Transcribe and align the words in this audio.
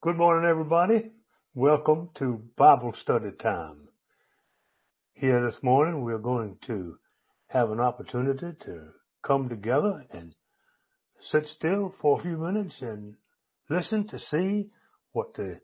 Good 0.00 0.16
morning, 0.16 0.48
everybody. 0.48 1.10
Welcome 1.56 2.10
to 2.18 2.40
Bible 2.56 2.92
study 2.94 3.32
time. 3.32 3.88
Here 5.14 5.44
this 5.44 5.60
morning, 5.60 6.04
we're 6.04 6.18
going 6.18 6.58
to 6.68 6.98
have 7.48 7.72
an 7.72 7.80
opportunity 7.80 8.52
to 8.60 8.90
come 9.24 9.48
together 9.48 10.04
and 10.12 10.36
sit 11.20 11.46
still 11.46 11.92
for 12.00 12.16
a 12.16 12.22
few 12.22 12.36
minutes 12.38 12.80
and 12.80 13.16
listen 13.68 14.06
to 14.06 14.20
see 14.20 14.70
what 15.10 15.34
the 15.34 15.58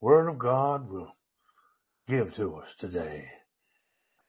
Word 0.00 0.28
of 0.28 0.38
God 0.38 0.88
will 0.88 1.16
give 2.06 2.32
to 2.34 2.54
us 2.58 2.68
today. 2.78 3.24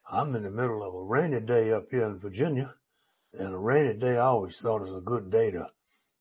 I'm 0.10 0.34
in 0.34 0.42
the 0.42 0.50
middle 0.50 0.82
of 0.82 0.96
a 0.96 1.04
rainy 1.04 1.40
day 1.40 1.72
up 1.72 1.86
here 1.92 2.06
in 2.06 2.18
Virginia, 2.18 2.74
and 3.34 3.54
a 3.54 3.60
rainy 3.60 3.94
day 3.94 4.18
I 4.18 4.26
always 4.26 4.58
thought 4.60 4.82
was 4.82 4.92
a 4.92 5.06
good 5.06 5.30
day 5.30 5.52
to 5.52 5.68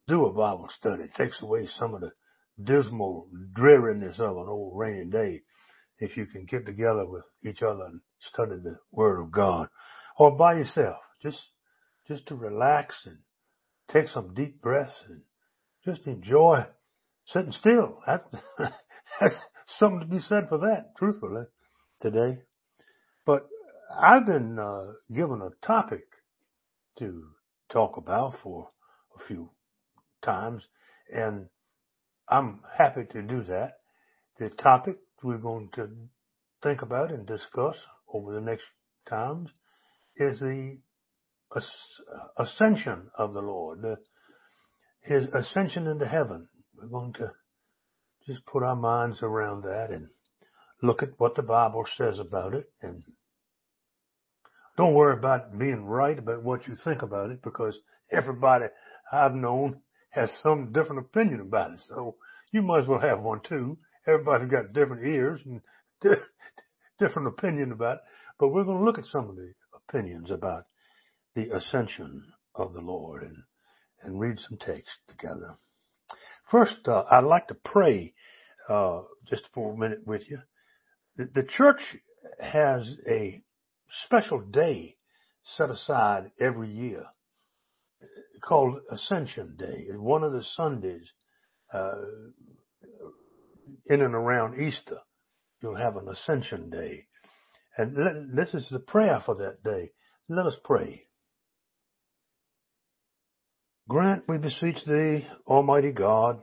do 0.09 0.27
a 0.27 0.31
Bible 0.31 0.69
study. 0.79 1.05
It 1.05 1.15
takes 1.15 1.41
away 1.41 1.69
some 1.79 1.95
of 1.95 2.03
the 2.03 2.13
dismal 2.65 3.29
dreariness 3.55 4.19
of 4.19 4.37
an 4.37 4.49
old 4.49 4.79
rainy 4.79 5.05
day 5.11 5.43
if 5.99 6.17
you 6.17 6.27
can 6.27 6.47
get 6.47 6.67
together 6.67 7.07
with 7.07 7.25
each 7.45 7.63
other 7.63 7.85
and 7.85 8.01
study 8.21 8.57
the 8.63 8.79
Word 8.93 9.21
of 9.21 9.31
God 9.31 9.69
or 10.19 10.37
by 10.37 10.55
yourself, 10.55 10.99
just, 11.23 11.41
just 12.09 12.27
to 12.27 12.35
relax 12.35 13.07
and 13.07 13.19
take 13.91 14.09
some 14.09 14.35
deep 14.35 14.61
breaths 14.61 15.05
and 15.09 15.23
just 15.85 16.07
enjoy 16.07 16.65
sitting 17.27 17.53
still. 17.53 17.99
That, 18.07 18.25
that's 19.21 19.35
something 19.79 20.01
to 20.01 20.07
be 20.07 20.21
said 20.21 20.49
for 20.49 20.59
that, 20.59 20.93
truthfully, 20.99 21.45
today. 22.01 22.41
But 23.25 23.49
I've 23.99 24.27
been 24.27 24.59
uh, 24.59 24.93
given 25.13 25.41
a 25.43 25.67
topic 25.67 26.05
to 26.99 27.25
talk 27.71 27.97
about 27.97 28.35
for 28.43 28.69
a 29.19 29.27
few 29.27 29.51
times, 30.23 30.63
and 31.11 31.47
I'm 32.31 32.61
happy 32.79 33.05
to 33.11 33.23
do 33.23 33.43
that. 33.45 33.79
The 34.39 34.51
topic 34.51 34.99
we're 35.23 35.39
going 35.39 35.69
to 35.75 35.89
think 36.63 36.83
about 36.83 37.11
and 37.11 37.27
discuss 37.27 37.77
over 38.13 38.33
the 38.33 38.41
next 38.41 38.65
times 39.09 39.51
is 40.17 40.39
the 40.39 40.79
ascension 42.39 43.11
of 43.19 43.35
the 43.35 43.43
Lord, 43.43 43.85
his 45.03 45.25
ascension 45.35 45.89
into 45.89 46.07
heaven. 46.07 46.49
We're 46.77 46.87
going 46.87 47.15
to 47.15 47.33
just 48.27 48.47
put 48.47 48.63
our 48.63 48.77
minds 48.77 49.23
around 49.23 49.63
that 49.65 49.91
and 49.91 50.09
look 50.83 51.03
at 51.03 51.19
what 51.19 51.35
the 51.35 51.43
Bible 51.43 51.85
says 51.99 52.21
about 52.21 52.55
it 52.55 52.71
and 52.81 53.03
don't 54.77 54.95
worry 54.95 55.19
about 55.19 55.59
being 55.59 55.85
right 55.85 56.19
about 56.19 56.45
what 56.45 56.67
you 56.69 56.75
think 56.85 57.03
about 57.03 57.31
it 57.31 57.43
because 57.43 57.77
everybody 58.11 58.67
I've 59.13 59.35
known 59.35 59.83
has 60.11 60.31
some 60.43 60.73
different 60.73 61.01
opinion 61.07 61.41
about 61.41 61.73
it. 61.73 61.81
So 61.89 62.17
you 62.53 62.63
might 62.63 62.83
as 62.83 62.89
well 62.89 63.01
have 63.01 63.21
one 63.21 63.41
too. 63.47 63.79
Everybody's 64.07 64.51
got 64.51 64.73
different 64.73 65.07
ears 65.07 65.41
and 65.45 65.61
different 66.99 67.29
opinion 67.29 67.73
about 67.73 67.97
it. 67.97 68.01
But 68.39 68.49
we're 68.49 68.65
going 68.65 68.79
to 68.79 68.85
look 68.85 68.99
at 68.99 69.07
some 69.07 69.29
of 69.29 69.37
the 69.37 69.53
opinions 69.75 70.31
about 70.31 70.65
the 71.35 71.51
ascension 71.51 72.25
of 72.55 72.73
the 72.73 72.81
Lord 72.81 73.23
and, 73.23 73.37
and 74.03 74.19
read 74.19 74.39
some 74.39 74.59
text 74.59 74.91
together. 75.09 75.55
First, 76.51 76.77
uh, 76.87 77.05
I'd 77.11 77.25
like 77.25 77.49
to 77.49 77.55
pray 77.55 78.15
uh, 78.69 79.03
just 79.29 79.45
for 79.55 79.73
a 79.73 79.77
minute 79.77 80.07
with 80.07 80.29
you. 80.29 80.39
The, 81.17 81.29
the 81.35 81.45
church 81.45 81.81
has 82.41 82.97
a 83.09 83.43
special 84.07 84.41
day 84.41 84.97
set 85.45 85.71
aside 85.71 86.33
every 86.41 86.71
year 86.71 87.05
called 88.43 88.81
Ascension 88.91 89.57
Day. 89.57 89.87
It's 89.89 89.99
one 89.99 90.23
of 90.23 90.33
the 90.33 90.43
Sundays 90.43 91.13
Uh, 91.73 91.95
in 93.87 94.03
and 94.03 94.15
around 94.15 94.61
Easter. 94.61 94.99
You'll 95.63 95.77
have 95.77 95.97
an 95.97 96.09
Ascension 96.09 96.71
Day. 96.71 97.07
And 97.77 97.97
let, 97.97 98.15
this 98.35 98.55
is 98.55 98.69
the 98.71 98.79
prayer 98.79 99.23
for 99.25 99.35
that 99.37 99.63
day. 99.63 99.91
Let 100.29 100.47
us 100.47 100.57
pray. 100.65 101.07
Grant, 103.89 104.25
we 104.29 104.39
beseech 104.39 104.85
thee, 104.87 105.27
Almighty 105.47 105.93
God, 105.93 106.41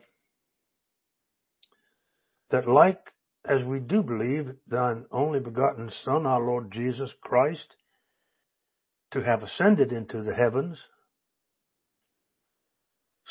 that 2.51 2.67
like 2.67 2.99
as 3.47 3.63
we 3.63 3.79
do 3.79 4.03
believe 4.03 4.51
thine 4.67 5.05
only 5.11 5.39
begotten 5.39 5.89
Son, 6.03 6.25
our 6.25 6.41
Lord 6.41 6.71
Jesus 6.71 7.09
Christ, 7.21 7.75
to 9.11 9.23
have 9.23 9.41
ascended 9.41 9.93
into 9.93 10.21
the 10.21 10.35
heavens, 10.35 10.83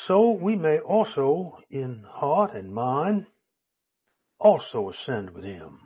so 0.06 0.32
we 0.32 0.56
may 0.56 0.78
also 0.78 1.58
in 1.70 2.04
heart 2.08 2.54
and 2.54 2.72
mind 2.72 3.26
also 4.38 4.90
ascend 4.90 5.30
with 5.30 5.44
him, 5.44 5.80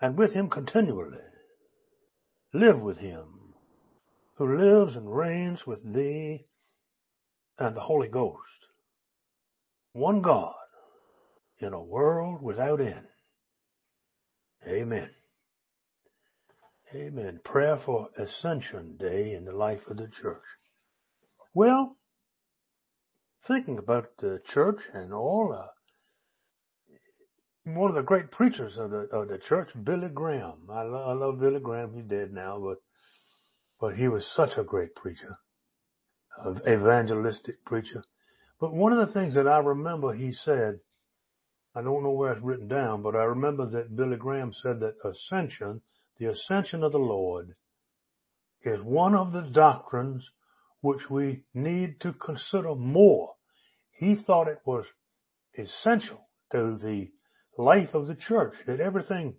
and 0.00 0.18
with 0.18 0.32
him 0.32 0.48
continually 0.50 1.18
live 2.56 2.80
with 2.80 2.98
him, 2.98 3.54
who 4.36 4.56
lives 4.56 4.96
and 4.96 5.14
reigns 5.14 5.66
with 5.66 5.82
thee 5.94 6.46
and 7.58 7.76
the 7.76 7.80
Holy 7.80 8.08
Ghost, 8.08 8.40
one 9.92 10.20
God, 10.22 10.54
in 11.58 11.72
a 11.72 11.82
world 11.82 12.42
without 12.42 12.80
end. 12.80 13.06
Amen. 14.66 15.10
Amen. 16.94 17.40
Prayer 17.44 17.78
for 17.84 18.08
Ascension 18.16 18.96
Day 18.98 19.32
in 19.32 19.44
the 19.44 19.52
life 19.52 19.80
of 19.88 19.96
the 19.96 20.08
church. 20.22 20.42
Well, 21.54 21.95
thinking 23.46 23.78
about 23.78 24.16
the 24.18 24.40
church 24.46 24.80
and 24.92 25.12
all, 25.12 25.52
uh, 25.52 25.68
one 27.64 27.90
of 27.90 27.96
the 27.96 28.02
great 28.02 28.30
preachers 28.30 28.78
of 28.78 28.90
the 28.90 29.08
of 29.12 29.28
the 29.28 29.38
church, 29.38 29.70
Billy 29.82 30.08
Graham. 30.08 30.68
I, 30.70 30.82
lo- 30.82 31.08
I 31.08 31.12
love 31.14 31.40
Billy 31.40 31.60
Graham. 31.60 31.94
He's 31.94 32.04
dead 32.04 32.32
now, 32.32 32.60
but 32.60 32.78
but 33.80 33.96
he 33.96 34.08
was 34.08 34.26
such 34.26 34.56
a 34.56 34.64
great 34.64 34.94
preacher, 34.94 35.36
an 36.44 36.60
evangelistic 36.68 37.64
preacher. 37.64 38.04
But 38.60 38.72
one 38.72 38.92
of 38.92 39.06
the 39.06 39.12
things 39.12 39.34
that 39.34 39.48
I 39.48 39.58
remember 39.58 40.14
he 40.14 40.32
said, 40.32 40.80
I 41.74 41.82
don't 41.82 42.02
know 42.02 42.12
where 42.12 42.32
it's 42.32 42.42
written 42.42 42.68
down, 42.68 43.02
but 43.02 43.14
I 43.14 43.24
remember 43.24 43.68
that 43.70 43.96
Billy 43.96 44.16
Graham 44.16 44.52
said 44.52 44.80
that 44.80 44.94
ascension, 45.04 45.82
the 46.18 46.26
ascension 46.26 46.82
of 46.82 46.92
the 46.92 46.98
Lord, 46.98 47.52
is 48.62 48.80
one 48.82 49.14
of 49.14 49.32
the 49.32 49.42
doctrines 49.42 50.24
which 50.80 51.10
we 51.10 51.42
need 51.52 52.00
to 52.00 52.12
consider 52.12 52.74
more. 52.74 53.35
He 53.96 54.16
thought 54.16 54.48
it 54.48 54.60
was 54.64 54.84
essential 55.56 56.28
to 56.52 56.78
the 56.78 57.10
life 57.58 57.94
of 57.94 58.06
the 58.06 58.14
church, 58.14 58.54
that 58.66 58.80
everything 58.80 59.34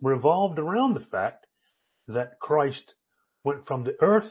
revolved 0.00 0.58
around 0.58 0.94
the 0.94 1.04
fact 1.04 1.46
that 2.06 2.40
Christ 2.40 2.94
went 3.44 3.66
from 3.66 3.84
the 3.84 3.96
earth 4.00 4.30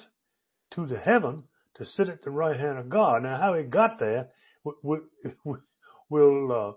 to 0.72 0.86
the 0.86 0.98
heaven 1.00 1.44
to 1.76 1.86
sit 1.86 2.10
at 2.10 2.24
the 2.24 2.32
right 2.32 2.60
hand 2.60 2.80
of 2.80 2.90
God. 2.90 3.24
Now, 3.24 3.40
how 3.40 3.54
he 3.54 3.64
got 3.64 4.00
there 4.00 4.30
will 6.10 6.52
uh, 6.52 6.72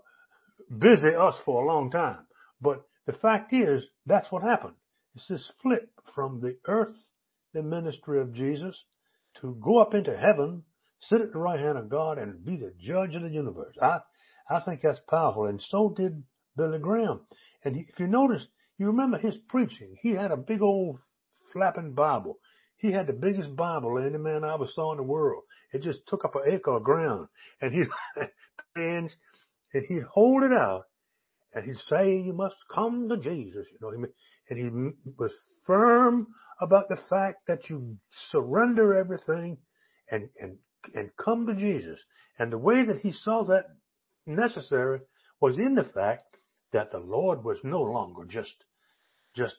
busy 0.77 1.15
us 1.15 1.35
for 1.43 1.63
a 1.63 1.67
long 1.67 1.89
time. 1.89 2.19
But 2.61 2.83
the 3.07 3.13
fact 3.13 3.53
is, 3.53 3.85
that's 4.05 4.31
what 4.31 4.43
happened. 4.43 4.75
It's 5.15 5.27
this 5.27 5.51
flip 5.61 5.89
from 6.13 6.39
the 6.39 6.57
earth, 6.67 6.95
the 7.53 7.63
ministry 7.63 8.21
of 8.21 8.33
Jesus, 8.33 8.77
to 9.41 9.57
go 9.59 9.79
up 9.81 9.93
into 9.93 10.15
heaven, 10.15 10.63
sit 11.01 11.21
at 11.21 11.33
the 11.33 11.39
right 11.39 11.59
hand 11.59 11.77
of 11.77 11.89
God, 11.89 12.17
and 12.17 12.45
be 12.45 12.57
the 12.57 12.73
judge 12.79 13.15
of 13.15 13.23
the 13.23 13.29
universe. 13.29 13.75
I 13.81 13.99
I 14.49 14.59
think 14.61 14.81
that's 14.81 14.99
powerful. 15.09 15.45
And 15.45 15.61
so 15.61 15.93
did 15.95 16.23
Billy 16.57 16.79
Graham. 16.79 17.21
And 17.63 17.75
he, 17.75 17.85
if 17.87 17.99
you 17.99 18.07
notice, 18.07 18.45
you 18.77 18.87
remember 18.87 19.17
his 19.17 19.37
preaching. 19.47 19.95
He 20.01 20.11
had 20.11 20.31
a 20.31 20.37
big 20.37 20.61
old 20.61 20.99
flapping 21.53 21.93
Bible. 21.93 22.37
He 22.77 22.91
had 22.91 23.07
the 23.07 23.13
biggest 23.13 23.55
Bible 23.55 23.97
any 23.99 24.17
man 24.17 24.43
I 24.43 24.55
ever 24.55 24.67
saw 24.73 24.91
in 24.91 24.97
the 24.97 25.03
world. 25.03 25.43
It 25.71 25.83
just 25.83 25.99
took 26.07 26.25
up 26.25 26.35
an 26.35 26.51
acre 26.51 26.71
of 26.71 26.83
ground. 26.83 27.27
And 27.61 27.73
he, 27.73 27.83
and 28.75 29.09
he'd 29.71 30.03
hold 30.03 30.43
it 30.43 30.51
out 30.51 30.83
and 31.53 31.65
he'd 31.65 31.77
say, 31.87 32.17
you 32.17 32.33
must 32.33 32.55
come 32.73 33.07
to 33.09 33.17
Jesus. 33.17 33.67
You 33.71 33.77
know, 33.81 34.07
and 34.49 34.57
he 34.57 35.11
was 35.17 35.31
firm 35.65 36.27
about 36.59 36.89
the 36.89 36.99
fact 37.09 37.47
that 37.47 37.69
you 37.69 37.97
surrender 38.31 38.95
everything 38.95 39.57
and, 40.09 40.29
and, 40.39 40.57
and 40.93 41.11
come 41.17 41.47
to 41.47 41.55
Jesus. 41.55 41.99
And 42.39 42.51
the 42.51 42.57
way 42.57 42.85
that 42.85 42.99
he 42.99 43.11
saw 43.11 43.43
that 43.45 43.65
necessary 44.25 45.01
was 45.39 45.57
in 45.57 45.75
the 45.75 45.83
fact 45.83 46.37
that 46.71 46.91
the 46.91 46.99
Lord 46.99 47.43
was 47.43 47.57
no 47.63 47.81
longer 47.81 48.25
just, 48.25 48.55
just 49.35 49.55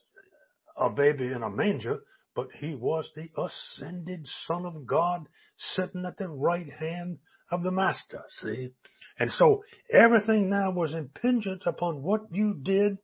a 0.77 0.91
baby 0.91 1.27
in 1.27 1.43
a 1.43 1.51
manger, 1.51 2.01
but 2.35 2.49
he 2.59 2.75
was 2.75 3.09
the 3.15 3.29
ascended 3.37 4.27
son 4.47 4.65
of 4.65 4.87
God 4.87 5.29
sitting 5.75 6.05
at 6.07 6.17
the 6.17 6.29
right 6.29 6.71
hand 6.73 7.19
of 7.51 7.63
the 7.63 7.71
master. 7.71 8.23
See? 8.41 8.71
And 9.19 9.31
so 9.31 9.63
everything 9.93 10.49
now 10.49 10.73
was 10.73 10.95
impingent 10.95 11.63
upon 11.67 12.03
what 12.03 12.23
you 12.31 12.55
did 12.63 12.97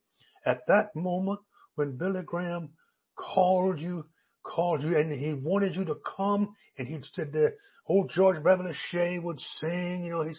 at 0.47 0.67
that 0.67 0.97
moment 0.97 1.41
when 1.75 1.99
Billy 1.99 2.23
Graham 2.25 2.71
called 3.17 3.79
you, 3.79 4.07
called 4.43 4.83
you, 4.83 4.97
and 4.97 5.13
he 5.13 5.35
wanted 5.35 5.77
you 5.77 5.85
to 5.85 5.97
come, 6.17 6.55
and 6.79 6.89
he'd 6.89 7.05
sit 7.15 7.33
there. 7.33 7.55
Old 7.89 8.11
George 8.11 8.43
Beverly 8.43 8.75
Shea 8.75 9.19
would 9.19 9.41
sing, 9.41 10.05
you 10.05 10.11
know, 10.11 10.23
he 10.23 10.35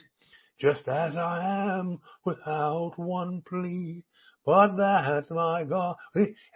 just 0.60 0.88
as 0.88 1.16
I 1.16 1.78
am 1.80 2.00
without 2.26 2.94
one 2.98 3.42
plea, 3.48 4.04
but 4.46 4.76
that 4.76 5.26
my 5.32 5.64
God, 5.64 5.96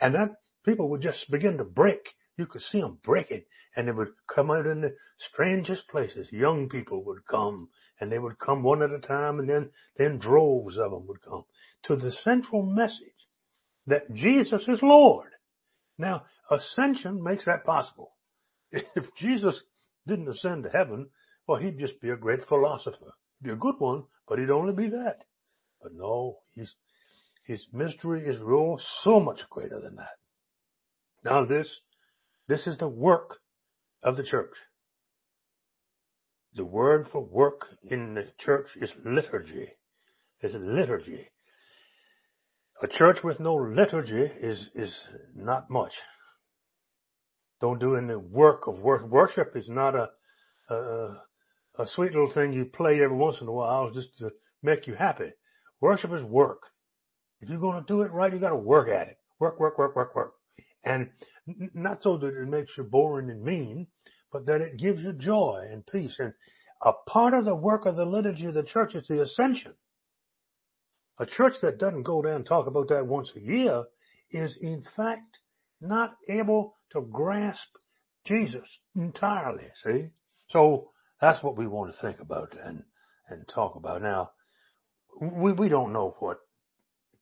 and 0.01 0.13
that 0.16 0.36
people 0.66 0.90
would 0.90 1.01
just 1.01 1.31
begin 1.31 1.57
to 1.57 1.63
break. 1.63 2.13
You 2.38 2.45
could 2.45 2.62
see 2.62 2.81
them 2.81 3.00
breaking 3.04 3.44
and 3.75 3.88
they 3.88 3.92
would 3.92 4.10
come 4.28 4.51
out 4.51 4.66
in 4.66 4.81
the 4.81 4.95
strangest 5.31 5.88
places. 5.88 6.28
Young 6.31 6.69
people 6.69 7.04
would 7.06 7.25
come 7.30 7.69
and 8.00 8.12
they 8.12 8.19
would 8.19 8.39
come 8.39 8.63
one 8.63 8.81
at 8.81 8.92
a 8.92 9.00
time 9.00 9.39
and 9.39 9.50
then, 9.50 9.72
then 9.98 10.19
droves 10.19 10.78
of 10.78 10.92
them 10.92 11.07
would 11.07 11.22
come 11.22 11.46
to 11.84 11.96
the 11.96 12.12
central 12.24 12.63
message 12.63 13.00
that 13.88 14.13
Jesus 14.13 14.68
is 14.68 14.81
Lord. 14.81 15.30
Now, 15.98 16.25
ascension 16.50 17.24
makes 17.24 17.46
that 17.46 17.66
possible. 17.66 18.12
If 18.72 19.06
Jesus 19.16 19.62
didn't 20.07 20.29
ascend 20.29 20.63
to 20.63 20.69
heaven, 20.69 21.09
well, 21.47 21.59
he'd 21.59 21.79
just 21.79 22.00
be 22.01 22.09
a 22.09 22.17
great 22.17 22.45
philosopher. 22.47 23.13
Be 23.41 23.51
a 23.51 23.55
good 23.55 23.75
one, 23.79 24.03
but 24.27 24.39
he'd 24.39 24.50
only 24.50 24.73
be 24.73 24.89
that. 24.89 25.23
But 25.81 25.94
no, 25.94 26.39
he's, 26.53 26.73
his 27.45 27.65
mystery 27.73 28.21
is 28.25 28.39
real, 28.39 28.79
so 29.03 29.19
much 29.19 29.41
greater 29.50 29.79
than 29.81 29.95
that. 29.95 30.17
Now 31.25 31.45
this, 31.45 31.79
this 32.47 32.67
is 32.67 32.77
the 32.77 32.88
work 32.88 33.39
of 34.01 34.17
the 34.17 34.23
church. 34.23 34.53
The 36.55 36.65
word 36.65 37.07
for 37.11 37.23
work 37.23 37.67
in 37.83 38.13
the 38.13 38.27
church 38.38 38.67
is 38.75 38.91
liturgy. 39.03 39.69
Is 40.41 40.53
liturgy. 40.53 41.29
A 42.81 42.88
church 42.88 43.23
with 43.23 43.39
no 43.39 43.55
liturgy 43.55 44.23
is, 44.23 44.67
is 44.75 44.94
not 45.35 45.69
much. 45.69 45.94
Don't 47.63 47.80
do 47.80 47.95
any 47.95 48.13
work 48.13 48.68
of 48.68 48.80
work. 48.80 49.07
Worship 49.07 49.56
is 49.56 49.69
not 49.69 49.95
a, 49.95 50.10
a, 50.69 50.75
a 51.80 51.88
sweet 51.88 52.12
little 52.12 52.33
thing 52.33 52.51
you 52.51 52.65
play 52.65 53.01
every 53.01 53.15
once 53.15 53.38
in 53.39 53.48
a 53.48 53.54
while 53.54 53.89
just 53.89 54.10
to 54.18 54.31
make 54.62 54.86
you 54.86 54.95
happy. 54.95 55.30
Worship 55.80 56.12
is 56.12 56.24
work. 56.25 56.63
If 57.39 57.48
you're 57.48 57.62
going 57.62 57.80
to 57.80 57.88
do 57.88 58.01
it 58.01 58.12
right, 58.12 58.33
you 58.33 58.39
got 58.39 58.50
to 58.50 58.57
work 58.57 58.89
at 58.89 59.07
it. 59.07 59.18
Work, 59.39 59.62
work, 59.62 59.77
work, 59.77 59.95
work, 59.95 60.13
work. 60.13 60.33
And 60.83 61.12
not 61.74 62.04
so 62.04 62.18
that 62.18 62.36
it 62.36 62.50
makes 62.50 62.74
you 62.77 62.83
boring 62.83 63.30
and 63.30 63.42
mean, 63.42 63.88
but 64.30 64.45
that 64.48 64.60
it 64.60 64.75
gives 64.77 65.01
you 65.01 65.13
joy 65.13 65.65
and 65.71 65.88
peace. 65.88 66.18
And 66.19 66.33
a 66.81 66.92
part 67.07 67.33
of 67.33 67.45
the 67.45 67.56
work 67.56 67.86
of 67.86 67.95
the 67.95 68.04
liturgy 68.04 68.44
of 68.44 68.56
the 68.56 68.63
church 68.63 68.94
is 68.94 69.07
the 69.07 69.21
ascension. 69.21 69.74
A 71.18 71.25
church 71.25 71.54
that 71.62 71.77
doesn't 71.77 72.04
go 72.04 72.21
down 72.24 72.36
and 72.36 72.45
talk 72.45 72.68
about 72.68 72.89
that 72.89 73.07
once 73.07 73.31
a 73.38 73.39
year 73.39 73.86
is 74.31 74.57
in 74.60 74.83
fact 74.98 75.39
not 75.80 76.18
able 76.27 76.75
to 76.94 77.01
grasp 77.01 77.68
Jesus 78.25 78.68
entirely, 78.95 79.66
see? 79.84 80.10
So 80.50 80.92
that's 81.19 81.44
what 81.44 81.57
we 81.57 81.68
want 81.68 81.94
to 81.94 82.01
think 82.01 82.19
about 82.19 82.56
and, 82.63 82.84
and 83.28 83.48
talk 83.48 83.75
about. 83.75 84.01
Now, 84.01 84.31
we, 85.19 85.54
we 85.54 85.69
don't 85.69 85.94
know 85.94 86.16
what 86.19 86.38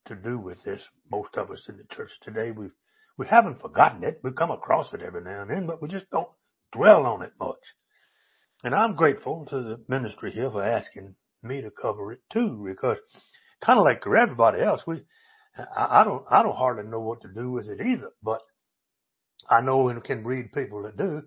to 0.08 0.16
do 0.16 0.38
with 0.38 0.64
this. 0.64 0.82
Most 1.10 1.36
of 1.38 1.52
us 1.52 1.64
in 1.68 1.78
the 1.78 1.96
church 1.96 2.12
today, 2.22 2.52
we've, 2.52 2.72
we 3.18 3.28
haven't 3.28 3.62
forgotten 3.62 4.04
it. 4.04 4.20
We 4.24 4.32
come 4.32 4.52
across 4.52 4.94
it 4.94 5.02
every 5.02 5.24
now 5.24 5.42
and 5.42 5.52
then, 5.52 5.68
but 5.68 5.82
we 5.82 5.88
just 5.88 6.10
don't 6.12 6.30
dwell 6.72 7.06
on 7.06 7.22
it 7.22 7.34
much. 7.40 7.60
And 8.64 8.76
I'm 8.76 8.96
grateful 8.96 9.46
to 9.50 9.56
the 9.56 9.84
ministry 9.88 10.32
here 10.32 10.52
for 10.52 10.64
asking 10.64 11.16
me 11.44 11.62
to 11.62 11.72
cover 11.72 12.12
it 12.12 12.20
too, 12.32 12.64
because 12.68 12.98
kind 13.64 13.80
of 13.80 13.86
like 13.86 14.04
everybody 14.06 14.62
else, 14.62 14.82
we, 14.86 15.02
I, 15.58 16.02
I 16.02 16.04
don't, 16.04 16.24
I 16.30 16.44
don't 16.44 16.56
hardly 16.56 16.90
know 16.90 17.00
what 17.00 17.22
to 17.22 17.28
do 17.28 17.52
with 17.52 17.68
it 17.70 17.82
either, 17.82 18.12
but 18.24 18.42
I 19.50 19.62
know 19.62 19.90
and 19.90 20.04
can 20.04 20.24
read 20.24 20.52
people 20.54 20.84
that 20.84 20.98
do. 20.98 21.24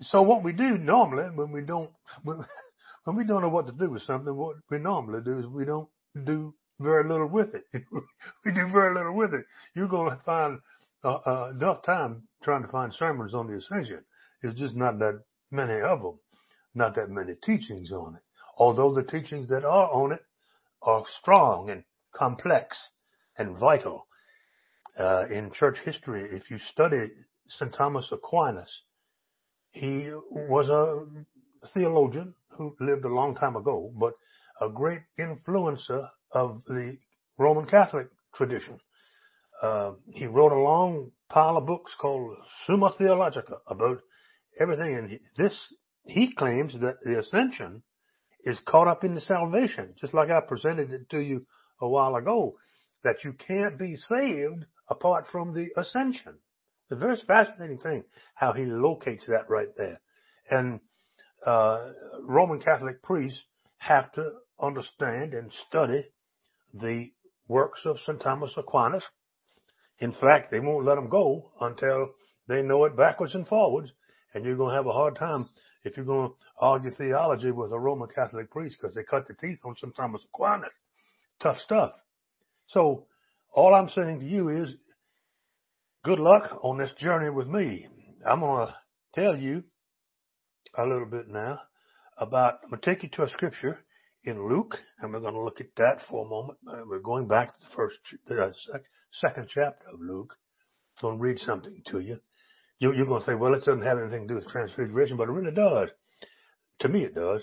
So 0.00 0.22
what 0.22 0.42
we 0.42 0.52
do 0.52 0.78
normally 0.78 1.24
when 1.34 1.52
we 1.52 1.62
don't, 1.62 1.90
when 2.22 3.16
we 3.16 3.24
don't 3.24 3.42
know 3.42 3.48
what 3.48 3.66
to 3.66 3.72
do 3.72 3.90
with 3.90 4.02
something, 4.02 4.34
what 4.34 4.56
we 4.70 4.78
normally 4.78 5.20
do 5.24 5.38
is 5.38 5.46
we 5.46 5.64
don't 5.64 5.88
do 6.24 6.54
very 6.80 7.08
little 7.08 7.28
with 7.28 7.54
it. 7.54 7.64
we 8.44 8.52
do 8.52 8.68
very 8.72 8.94
little 8.94 9.14
with 9.14 9.34
it. 9.34 9.44
You're 9.74 9.88
going 9.88 10.10
to 10.10 10.22
find 10.24 10.58
uh, 11.04 11.18
uh, 11.26 11.52
enough 11.54 11.82
time 11.84 12.22
trying 12.42 12.62
to 12.62 12.68
find 12.68 12.92
sermons 12.92 13.34
on 13.34 13.46
the 13.46 13.56
ascension. 13.56 14.04
It's 14.42 14.58
just 14.58 14.74
not 14.74 14.98
that 14.98 15.22
many 15.50 15.80
of 15.80 16.02
them, 16.02 16.18
not 16.74 16.94
that 16.96 17.10
many 17.10 17.34
teachings 17.42 17.92
on 17.92 18.16
it. 18.16 18.22
Although 18.58 18.94
the 18.94 19.02
teachings 19.02 19.48
that 19.50 19.64
are 19.64 19.90
on 19.90 20.12
it 20.12 20.20
are 20.82 21.04
strong 21.20 21.70
and 21.70 21.84
complex 22.14 22.90
and 23.38 23.56
vital. 23.58 24.06
Uh, 24.96 25.26
in 25.28 25.50
church 25.52 25.76
history, 25.84 26.28
if 26.30 26.50
you 26.50 26.58
study 26.72 27.10
St. 27.48 27.74
Thomas 27.74 28.08
Aquinas, 28.12 28.70
he 29.72 30.08
was 30.30 30.68
a 30.68 31.04
theologian 31.72 32.34
who 32.50 32.76
lived 32.78 33.04
a 33.04 33.08
long 33.08 33.34
time 33.34 33.56
ago, 33.56 33.92
but 33.98 34.14
a 34.60 34.68
great 34.68 35.00
influencer 35.18 36.08
of 36.30 36.62
the 36.66 36.96
Roman 37.38 37.66
Catholic 37.66 38.06
tradition. 38.34 38.78
Uh, 39.60 39.92
he 40.12 40.26
wrote 40.26 40.52
a 40.52 40.60
long 40.60 41.10
pile 41.28 41.56
of 41.56 41.66
books 41.66 41.92
called 42.00 42.36
Summa 42.66 42.92
Theologica 42.96 43.56
about 43.66 43.98
everything. 44.60 44.94
And 44.94 45.20
this, 45.36 45.58
he 46.06 46.32
claims 46.34 46.74
that 46.74 47.00
the 47.02 47.18
ascension 47.18 47.82
is 48.44 48.60
caught 48.66 48.86
up 48.86 49.02
in 49.02 49.16
the 49.16 49.20
salvation, 49.20 49.94
just 50.00 50.14
like 50.14 50.30
I 50.30 50.40
presented 50.40 50.92
it 50.92 51.10
to 51.10 51.18
you 51.18 51.46
a 51.80 51.88
while 51.88 52.14
ago, 52.14 52.56
that 53.02 53.24
you 53.24 53.32
can't 53.32 53.78
be 53.78 53.96
saved 53.96 54.66
apart 54.88 55.26
from 55.30 55.54
the 55.54 55.68
ascension. 55.76 56.38
A 56.90 56.96
very 56.96 57.16
fascinating 57.26 57.78
thing 57.78 58.04
how 58.34 58.52
he 58.52 58.64
locates 58.64 59.26
that 59.26 59.48
right 59.48 59.68
there. 59.76 60.00
And 60.50 60.80
uh, 61.44 61.90
Roman 62.22 62.60
Catholic 62.60 63.02
priests 63.02 63.40
have 63.78 64.12
to 64.12 64.30
understand 64.60 65.34
and 65.34 65.50
study 65.68 66.04
the 66.72 67.10
works 67.48 67.80
of 67.84 67.98
St. 68.00 68.20
Thomas 68.20 68.52
Aquinas. 68.56 69.02
In 69.98 70.12
fact, 70.12 70.50
they 70.50 70.60
won't 70.60 70.84
let 70.84 70.96
them 70.96 71.08
go 71.08 71.52
until 71.60 72.10
they 72.48 72.62
know 72.62 72.84
it 72.84 72.96
backwards 72.96 73.34
and 73.34 73.46
forwards. 73.46 73.90
And 74.32 74.44
you're 74.44 74.56
going 74.56 74.70
to 74.70 74.76
have 74.76 74.86
a 74.86 74.92
hard 74.92 75.16
time 75.16 75.48
if 75.84 75.96
you're 75.96 76.06
going 76.06 76.30
to 76.30 76.34
argue 76.58 76.90
theology 76.90 77.50
with 77.50 77.72
a 77.72 77.78
Roman 77.78 78.08
Catholic 78.14 78.50
priest 78.50 78.76
because 78.80 78.94
they 78.94 79.04
cut 79.04 79.28
the 79.28 79.34
teeth 79.34 79.60
on 79.64 79.76
St. 79.76 79.94
Thomas 79.94 80.24
Aquinas. 80.32 80.70
Tough 81.40 81.58
stuff. 81.58 81.92
So 82.66 83.06
all 83.54 83.72
I'm 83.72 83.88
saying 83.88 84.20
to 84.20 84.26
you 84.26 84.48
is 84.48 84.74
good 86.04 86.18
luck 86.18 86.58
on 86.62 86.78
this 86.78 86.92
journey 86.98 87.30
with 87.30 87.46
me. 87.46 87.86
I'm 88.26 88.40
going 88.40 88.66
to 88.66 88.74
tell 89.14 89.36
you 89.36 89.62
a 90.76 90.84
little 90.84 91.06
bit 91.06 91.28
now 91.28 91.60
about, 92.18 92.54
I'm 92.64 92.70
going 92.70 92.80
to 92.80 92.90
take 92.90 93.04
you 93.04 93.08
to 93.10 93.22
a 93.22 93.30
scripture 93.30 93.78
in 94.24 94.48
Luke, 94.48 94.76
and 94.98 95.12
we're 95.12 95.20
going 95.20 95.34
to 95.34 95.42
look 95.42 95.60
at 95.60 95.74
that 95.76 96.00
for 96.08 96.26
a 96.26 96.28
moment. 96.28 96.58
Uh, 96.68 96.82
we're 96.86 96.98
going 96.98 97.28
back 97.28 97.48
to 97.48 97.54
the 97.60 97.74
first, 97.76 97.98
the 98.26 98.52
second 99.12 99.48
chapter 99.48 99.84
of 99.92 100.00
Luke. 100.00 100.34
I'm 100.98 101.10
going 101.10 101.18
to 101.18 101.22
read 101.22 101.38
something 101.38 101.82
to 101.90 102.00
you. 102.00 102.16
you. 102.80 102.92
You're 102.92 103.06
going 103.06 103.20
to 103.20 103.26
say, 103.26 103.34
well, 103.34 103.54
it 103.54 103.64
doesn't 103.64 103.82
have 103.82 103.98
anything 103.98 104.26
to 104.26 104.28
do 104.28 104.34
with 104.34 104.48
transfiguration, 104.48 105.16
but 105.16 105.28
it 105.28 105.32
really 105.32 105.54
does. 105.54 105.90
To 106.80 106.88
me, 106.88 107.04
it 107.04 107.14
does. 107.14 107.42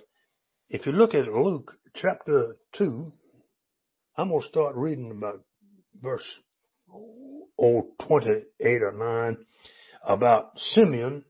If 0.70 0.86
you 0.86 0.92
look 0.92 1.14
at 1.14 1.28
Luke 1.28 1.72
chapter 1.96 2.58
2, 2.78 3.14
I'm 4.18 4.30
going 4.30 4.42
to 4.42 4.48
start 4.48 4.76
reading 4.76 5.12
about 5.12 5.44
verse 6.02 6.26
oh, 6.94 7.48
oh, 7.60 7.88
28 8.08 8.82
or 8.82 8.92
9 8.92 9.46
about 10.04 10.60
Simeon 10.74 11.24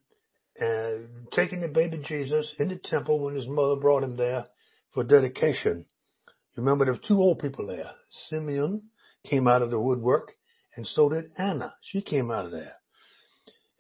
and 0.58 1.28
taking 1.32 1.62
the 1.62 1.68
baby 1.68 2.02
Jesus 2.06 2.54
in 2.60 2.70
the 2.70 2.80
temple 2.84 3.20
when 3.20 3.36
his 3.36 3.48
mother 3.48 3.76
brought 3.76 4.04
him 4.04 4.18
there 4.18 4.46
for 4.94 5.04
dedication. 5.04 5.86
You 6.56 6.64
remember 6.64 6.86
there 6.86 6.94
were 6.94 7.08
two 7.08 7.20
old 7.20 7.40
people 7.40 7.68
there. 7.68 7.92
Simeon 8.30 8.84
came 9.28 9.48
out 9.48 9.62
of 9.62 9.72
the 9.72 9.80
woodwork 9.80 10.34
and 10.76 10.86
so 10.86 11.10
did 11.10 11.32
Anna. 11.38 11.74
She 11.82 12.02
came 12.02 12.32
out 12.32 12.46
of 12.46 12.52
there. 12.52 12.76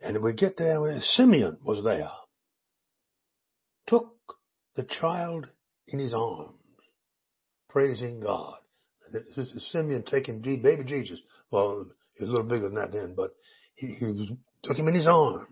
And 0.02 0.22
we 0.22 0.34
get 0.34 0.58
there 0.58 1.00
Simeon 1.16 1.58
was 1.64 1.84
there. 1.84 2.10
Took 3.88 4.16
the 4.76 4.84
child 4.84 5.48
in 5.88 6.00
his 6.00 6.14
arms, 6.14 6.56
praising 7.70 8.22
God. 8.22 8.61
Simeon 9.72 10.04
taking 10.10 10.42
baby 10.42 10.84
Jesus. 10.86 11.20
Well, 11.52 11.86
he 12.16 12.24
was 12.24 12.30
a 12.30 12.34
little 12.34 12.50
bigger 12.50 12.70
than 12.70 12.76
that 12.76 12.92
then, 12.92 13.14
but 13.16 13.32
he, 13.76 13.88
he 14.00 14.06
was, 14.06 14.30
took 14.64 14.78
him 14.78 14.88
in 14.88 14.96
his 14.96 15.08
arms. 15.08 15.48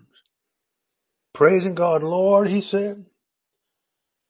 Praising 1.33 1.75
God, 1.75 2.03
Lord, 2.03 2.47
he 2.47 2.61
said, 2.61 3.05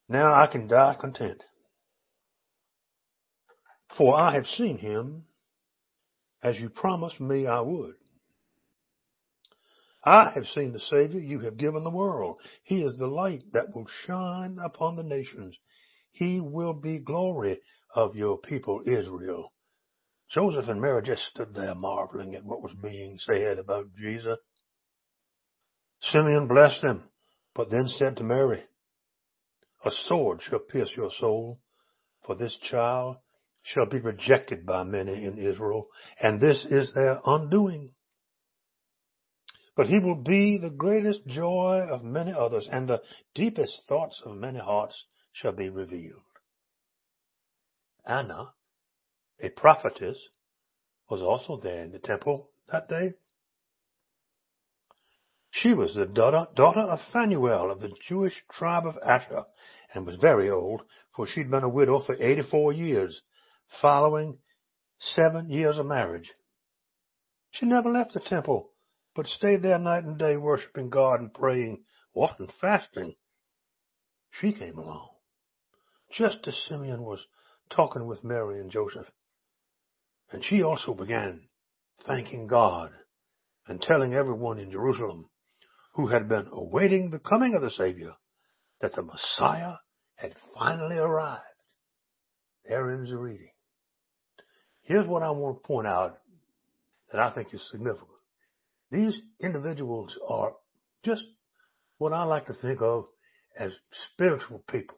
now 0.08 0.34
I 0.34 0.48
can 0.52 0.68
die 0.68 0.96
content. 1.00 1.44
For 3.98 4.18
I 4.18 4.34
have 4.34 4.46
seen 4.46 4.78
him 4.78 5.24
as 6.44 6.60
you 6.60 6.70
promised 6.70 7.20
me 7.20 7.48
I 7.48 7.62
would. 7.62 7.96
I 10.04 10.32
have 10.34 10.46
seen 10.56 10.72
the 10.72 10.80
Savior 10.80 11.20
you 11.20 11.40
have 11.42 11.58
given 11.58 11.84
the 11.84 11.90
world. 11.90 12.40
He 12.64 12.82
is 12.82 12.98
the 12.98 13.08
light 13.08 13.44
that 13.54 13.76
will 13.76 13.88
shine 14.06 14.58
upon 14.64 14.96
the 14.96 15.04
nations. 15.04 15.56
He 16.12 16.40
will 16.40 16.74
be 16.74 17.00
glory 17.00 17.60
of 17.96 18.16
your 18.16 18.38
people 18.38 18.82
Israel. 18.86 19.54
Joseph 20.30 20.68
and 20.68 20.80
Mary 20.80 21.02
just 21.04 21.24
stood 21.26 21.54
there 21.56 21.74
marveling 21.74 22.36
at 22.36 22.46
what 22.46 22.62
was 22.62 22.74
being 22.82 23.18
said 23.20 23.58
about 23.58 23.88
Jesus. 23.98 24.38
Simeon 26.02 26.48
blessed 26.48 26.82
them, 26.82 27.04
but 27.56 27.72
then 27.72 27.88
said 27.88 28.18
to 28.18 28.24
Mary, 28.24 28.64
A 29.84 29.92
sword 29.92 30.42
shall 30.42 30.60
pierce 30.60 30.92
your 30.96 31.12
soul, 31.20 31.60
for 32.26 32.36
this 32.36 32.56
child 32.70 33.18
shall 33.64 33.88
be 33.88 34.00
rejected 34.00 34.66
by 34.66 34.84
many 34.84 35.26
in 35.26 35.38
Israel, 35.38 35.88
and 36.20 36.40
this 36.40 36.66
is 36.70 36.92
their 36.94 37.20
undoing. 37.26 37.94
But 39.76 39.88
he 39.88 40.00
will 40.00 40.22
be 40.24 40.58
the 40.58 40.70
greatest 40.70 41.26
joy 41.26 41.88
of 41.90 42.04
many 42.04 42.34
others, 42.34 42.68
and 42.72 42.88
the 42.88 43.02
deepest 43.34 43.82
thoughts 43.88 44.22
of 44.26 44.36
many 44.38 44.60
hearts 44.60 45.06
shall 45.34 45.54
be 45.54 45.70
revealed. 45.70 46.22
Anna, 48.06 48.54
a 49.42 49.50
prophetess, 49.50 50.18
was 51.10 51.22
also 51.22 51.58
there 51.58 51.84
in 51.84 51.92
the 51.92 52.00
temple 52.00 52.50
that 52.72 52.88
day. 52.88 53.14
She 55.52 55.74
was 55.74 55.96
the 55.96 56.06
daughter, 56.06 56.48
daughter 56.56 56.82
of 56.82 57.00
Phanuel 57.12 57.72
of 57.72 57.82
the 57.82 57.92
Jewish 58.08 58.44
tribe 58.52 58.86
of 58.86 58.98
Asher, 59.04 59.46
and 59.94 60.06
was 60.06 60.18
very 60.18 60.50
old, 60.50 60.84
for 61.16 61.26
she'd 61.26 61.50
been 61.50 61.64
a 61.64 61.70
widow 61.70 62.00
for 62.00 62.16
84 62.16 62.74
years, 62.74 63.22
following 63.82 64.40
seven 65.00 65.50
years 65.50 65.78
of 65.78 65.88
marriage. 65.88 66.32
She 67.52 67.66
never 67.66 67.90
left 67.90 68.14
the 68.14 68.20
temple, 68.20 68.72
but 69.16 69.28
stayed 69.28 69.64
there 69.64 69.80
night 69.80 70.04
and 70.04 70.20
day 70.20 70.38
worshiping 70.38 70.90
God 70.90 71.20
and 71.20 71.34
praying, 71.34 71.84
often 72.14 72.48
fasting. 72.62 73.16
She 74.32 74.54
came 74.54 74.78
along, 74.78 75.10
just 76.12 76.48
as 76.48 76.56
Simeon 76.68 77.02
was 77.02 77.26
talking 77.70 78.06
with 78.06 78.24
Mary 78.24 78.60
and 78.60 78.72
Joseph. 78.72 79.08
And 80.32 80.44
she 80.44 80.62
also 80.62 80.94
began 80.94 81.42
thanking 82.06 82.48
God 82.48 82.92
and 83.68 83.82
telling 83.82 84.14
everyone 84.14 84.60
in 84.60 84.72
Jerusalem 84.72 85.30
who 85.94 86.08
had 86.08 86.30
been 86.30 86.48
awaiting 86.52 87.10
the 87.10 87.20
coming 87.20 87.56
of 87.56 87.62
the 87.62 87.72
Savior 87.72 88.14
that 88.82 88.94
the 88.96 89.02
Messiah 89.02 89.76
had 90.16 90.34
finally 90.58 90.98
arrived. 90.98 91.44
There 92.66 92.92
ends 92.92 93.10
the 93.10 93.18
reading. 93.18 93.52
Here's 94.82 95.08
what 95.08 95.24
I 95.24 95.32
want 95.32 95.58
to 95.58 95.68
point 95.68 95.88
out 95.88 96.20
that 97.12 97.20
I 97.20 97.34
think 97.34 97.54
is 97.54 97.68
significant. 97.72 98.10
These 98.92 99.18
individuals 99.42 100.18
are 100.28 100.54
just 101.04 101.24
what 101.98 102.14
I 102.14 102.24
like 102.24 102.48
to 102.48 102.54
think 102.54 102.82
of 102.82 103.06
as 103.58 103.72
spiritual 104.14 104.64
people. 104.72 104.98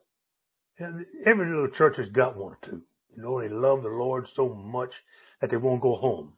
Every 0.82 1.50
little 1.50 1.70
church 1.70 1.98
has 1.98 2.08
got 2.10 2.38
one 2.38 2.54
or 2.54 2.60
two. 2.64 2.82
You 3.16 3.24
know, 3.24 3.42
they 3.42 3.50
love 3.50 3.84
the 3.84 3.90
Lord 3.90 4.28
so 4.34 4.50
much 4.50 4.92
that 5.40 5.52
they 5.52 5.58
won't 5.58 5.82
go 5.82 5.96
home. 5.96 6.34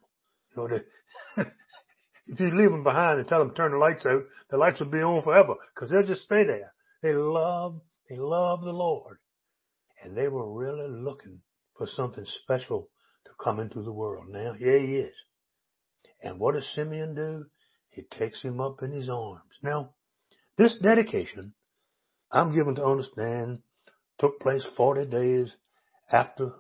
You 0.56 0.64
know, 0.64 0.68
they, 0.68 1.44
if 2.28 2.40
you 2.40 2.58
leave 2.58 2.72
them 2.72 2.84
behind 2.84 3.20
and 3.20 3.28
tell 3.28 3.40
them 3.40 3.50
to 3.50 3.56
turn 3.56 3.72
the 3.72 3.78
lights 3.78 4.06
out, 4.06 4.24
the 4.50 4.58
lights 4.58 4.80
will 4.80 4.88
be 4.88 5.02
on 5.02 5.24
forever 5.24 5.56
because 5.74 5.92
they'll 5.92 6.06
just 6.06 6.24
stay 6.24 6.44
there. 6.46 6.74
They 7.02 7.14
love, 7.14 7.82
they 8.10 8.18
love 8.18 8.64
the 8.64 8.74
Lord. 8.74 9.18
And 10.04 10.18
they 10.18 10.28
were 10.28 10.52
really 10.52 10.90
looking 10.90 11.40
for 11.78 11.88
something 11.88 12.26
special 12.44 12.90
to 13.26 13.32
come 13.44 13.60
into 13.60 13.82
the 13.82 13.94
world. 13.94 14.26
Now, 14.30 14.54
here 14.54 14.80
he 14.80 14.96
is. 14.98 15.16
And 16.22 16.40
what 16.40 16.56
does 16.56 16.68
Simeon 16.74 17.16
do? 17.16 17.46
He 17.90 18.04
takes 18.04 18.42
him 18.42 18.60
up 18.60 18.82
in 18.82 18.92
his 18.92 19.10
arms. 19.10 19.42
Now, 19.62 19.92
this 20.58 20.76
dedication, 20.82 21.54
I'm 22.32 22.56
given 22.56 22.76
to 22.76 22.86
understand, 22.86 23.60
took 24.24 24.40
place 24.40 24.66
40 24.78 25.06
days 25.08 25.52
after, 26.10 26.54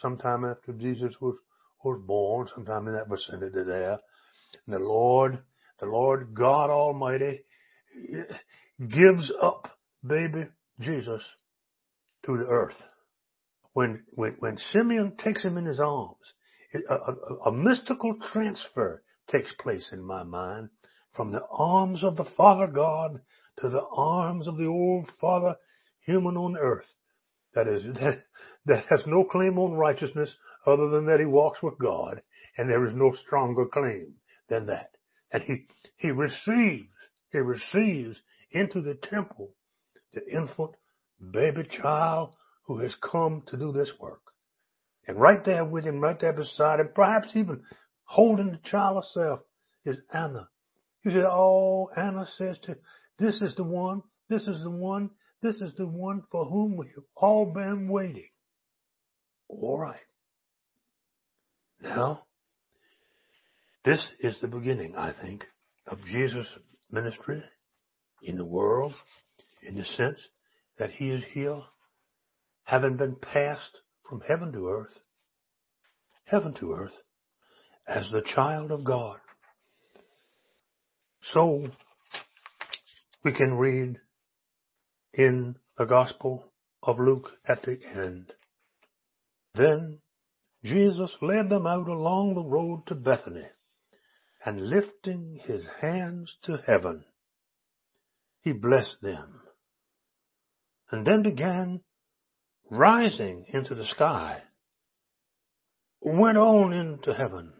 sometime 0.00 0.44
after 0.44 0.72
Jesus 0.72 1.12
was, 1.20 1.34
was 1.84 2.00
born, 2.06 2.46
sometime 2.54 2.86
in 2.86 2.94
that 2.94 3.08
vicinity 3.08 3.64
there. 3.66 3.98
And 4.66 4.74
the 4.76 4.78
Lord, 4.78 5.38
the 5.80 5.86
Lord 5.86 6.32
God 6.32 6.70
Almighty 6.70 7.40
gives 8.78 9.32
up 9.40 9.68
baby 10.06 10.44
Jesus 10.78 11.24
to 12.24 12.36
the 12.36 12.46
earth. 12.46 12.80
When, 13.72 14.04
when, 14.10 14.36
when 14.38 14.58
Simeon 14.72 15.16
takes 15.16 15.42
him 15.42 15.56
in 15.56 15.64
his 15.64 15.80
arms, 15.80 16.34
a, 16.72 16.94
a, 16.94 17.14
a 17.46 17.52
mystical 17.52 18.14
transfer 18.32 19.02
takes 19.28 19.52
place 19.58 19.88
in 19.92 20.04
my 20.04 20.22
mind 20.22 20.68
from 21.16 21.32
the 21.32 21.42
arms 21.50 22.04
of 22.04 22.16
the 22.16 22.30
Father 22.36 22.68
God 22.68 23.20
to 23.58 23.68
the 23.70 23.84
arms 23.92 24.46
of 24.46 24.56
the 24.56 24.66
old 24.66 25.10
Father 25.20 25.56
human 26.04 26.36
on 26.36 26.56
earth. 26.56 26.86
That 27.54 27.68
is, 27.68 27.82
that, 28.00 28.24
that 28.66 28.84
has 28.90 29.04
no 29.06 29.24
claim 29.24 29.58
on 29.58 29.72
righteousness 29.72 30.34
other 30.66 30.88
than 30.88 31.06
that 31.06 31.20
he 31.20 31.26
walks 31.26 31.62
with 31.62 31.78
God, 31.78 32.22
and 32.56 32.68
there 32.68 32.86
is 32.86 32.94
no 32.94 33.14
stronger 33.26 33.66
claim 33.66 34.14
than 34.48 34.66
that. 34.66 34.90
And 35.32 35.42
he, 35.42 35.66
he 35.96 36.10
receives, 36.10 36.88
he 37.30 37.38
receives 37.38 38.20
into 38.50 38.82
the 38.82 38.94
temple 38.94 39.54
the 40.12 40.26
infant 40.30 40.72
baby 41.32 41.66
child 41.80 42.34
who 42.66 42.78
has 42.80 42.94
come 42.96 43.42
to 43.48 43.56
do 43.56 43.72
this 43.72 43.90
work. 43.98 44.20
And 45.06 45.18
right 45.18 45.44
there 45.44 45.64
with 45.64 45.84
him, 45.84 46.00
right 46.00 46.18
there 46.20 46.32
beside 46.32 46.80
him, 46.80 46.90
perhaps 46.94 47.30
even 47.34 47.62
holding 48.04 48.52
the 48.52 48.60
child 48.64 49.02
herself, 49.02 49.40
is 49.84 49.96
Anna. 50.12 50.48
You 51.04 51.12
said, 51.12 51.24
oh, 51.26 51.88
Anna 51.96 52.26
says 52.36 52.56
to, 52.64 52.76
this 53.18 53.42
is 53.42 53.54
the 53.56 53.64
one, 53.64 54.02
this 54.28 54.42
is 54.42 54.62
the 54.62 54.70
one, 54.70 55.10
this 55.42 55.56
is 55.56 55.72
the 55.76 55.86
one 55.86 56.22
for 56.30 56.44
whom 56.44 56.76
we 56.76 56.86
have 56.94 57.04
all 57.16 57.46
been 57.52 57.88
waiting. 57.88 58.28
All 59.48 59.78
right. 59.78 60.00
Now, 61.82 62.22
this 63.84 64.00
is 64.20 64.36
the 64.40 64.46
beginning, 64.46 64.94
I 64.96 65.12
think, 65.20 65.44
of 65.88 65.98
Jesus' 66.04 66.46
ministry 66.90 67.42
in 68.22 68.36
the 68.36 68.44
world 68.44 68.94
in 69.66 69.76
the 69.76 69.84
sense 69.84 70.20
that 70.78 70.92
he 70.92 71.10
is 71.10 71.24
here 71.32 71.60
having 72.64 72.96
been 72.96 73.16
passed 73.16 73.78
from 74.08 74.22
heaven 74.28 74.52
to 74.52 74.68
earth, 74.68 74.96
heaven 76.24 76.54
to 76.54 76.72
earth, 76.72 76.94
as 77.86 78.08
the 78.12 78.22
child 78.34 78.70
of 78.70 78.84
God. 78.84 79.18
So, 81.32 81.66
we 83.24 83.32
can 83.32 83.54
read 83.54 83.96
in 85.14 85.56
the 85.76 85.84
Gospel 85.84 86.52
of 86.82 86.98
Luke 86.98 87.30
at 87.46 87.62
the 87.62 87.78
end. 87.94 88.32
Then 89.54 89.98
Jesus 90.64 91.10
led 91.20 91.48
them 91.48 91.66
out 91.66 91.88
along 91.88 92.34
the 92.34 92.44
road 92.44 92.86
to 92.86 92.94
Bethany, 92.94 93.46
and 94.44 94.68
lifting 94.68 95.40
his 95.42 95.66
hands 95.80 96.36
to 96.44 96.62
heaven, 96.66 97.04
he 98.40 98.52
blessed 98.52 99.00
them, 99.02 99.40
and 100.90 101.06
then 101.06 101.22
began 101.22 101.80
rising 102.70 103.44
into 103.48 103.74
the 103.74 103.84
sky, 103.84 104.42
went 106.00 106.38
on 106.38 106.72
into 106.72 107.14
heaven, 107.14 107.52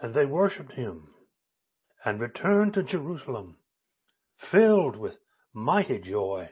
and 0.00 0.14
they 0.14 0.24
worshipped 0.24 0.72
him, 0.72 1.08
and 2.04 2.20
returned 2.20 2.74
to 2.74 2.82
Jerusalem, 2.82 3.56
filled 4.50 4.96
with 4.96 5.16
mighty 5.56 5.98
joy, 5.98 6.50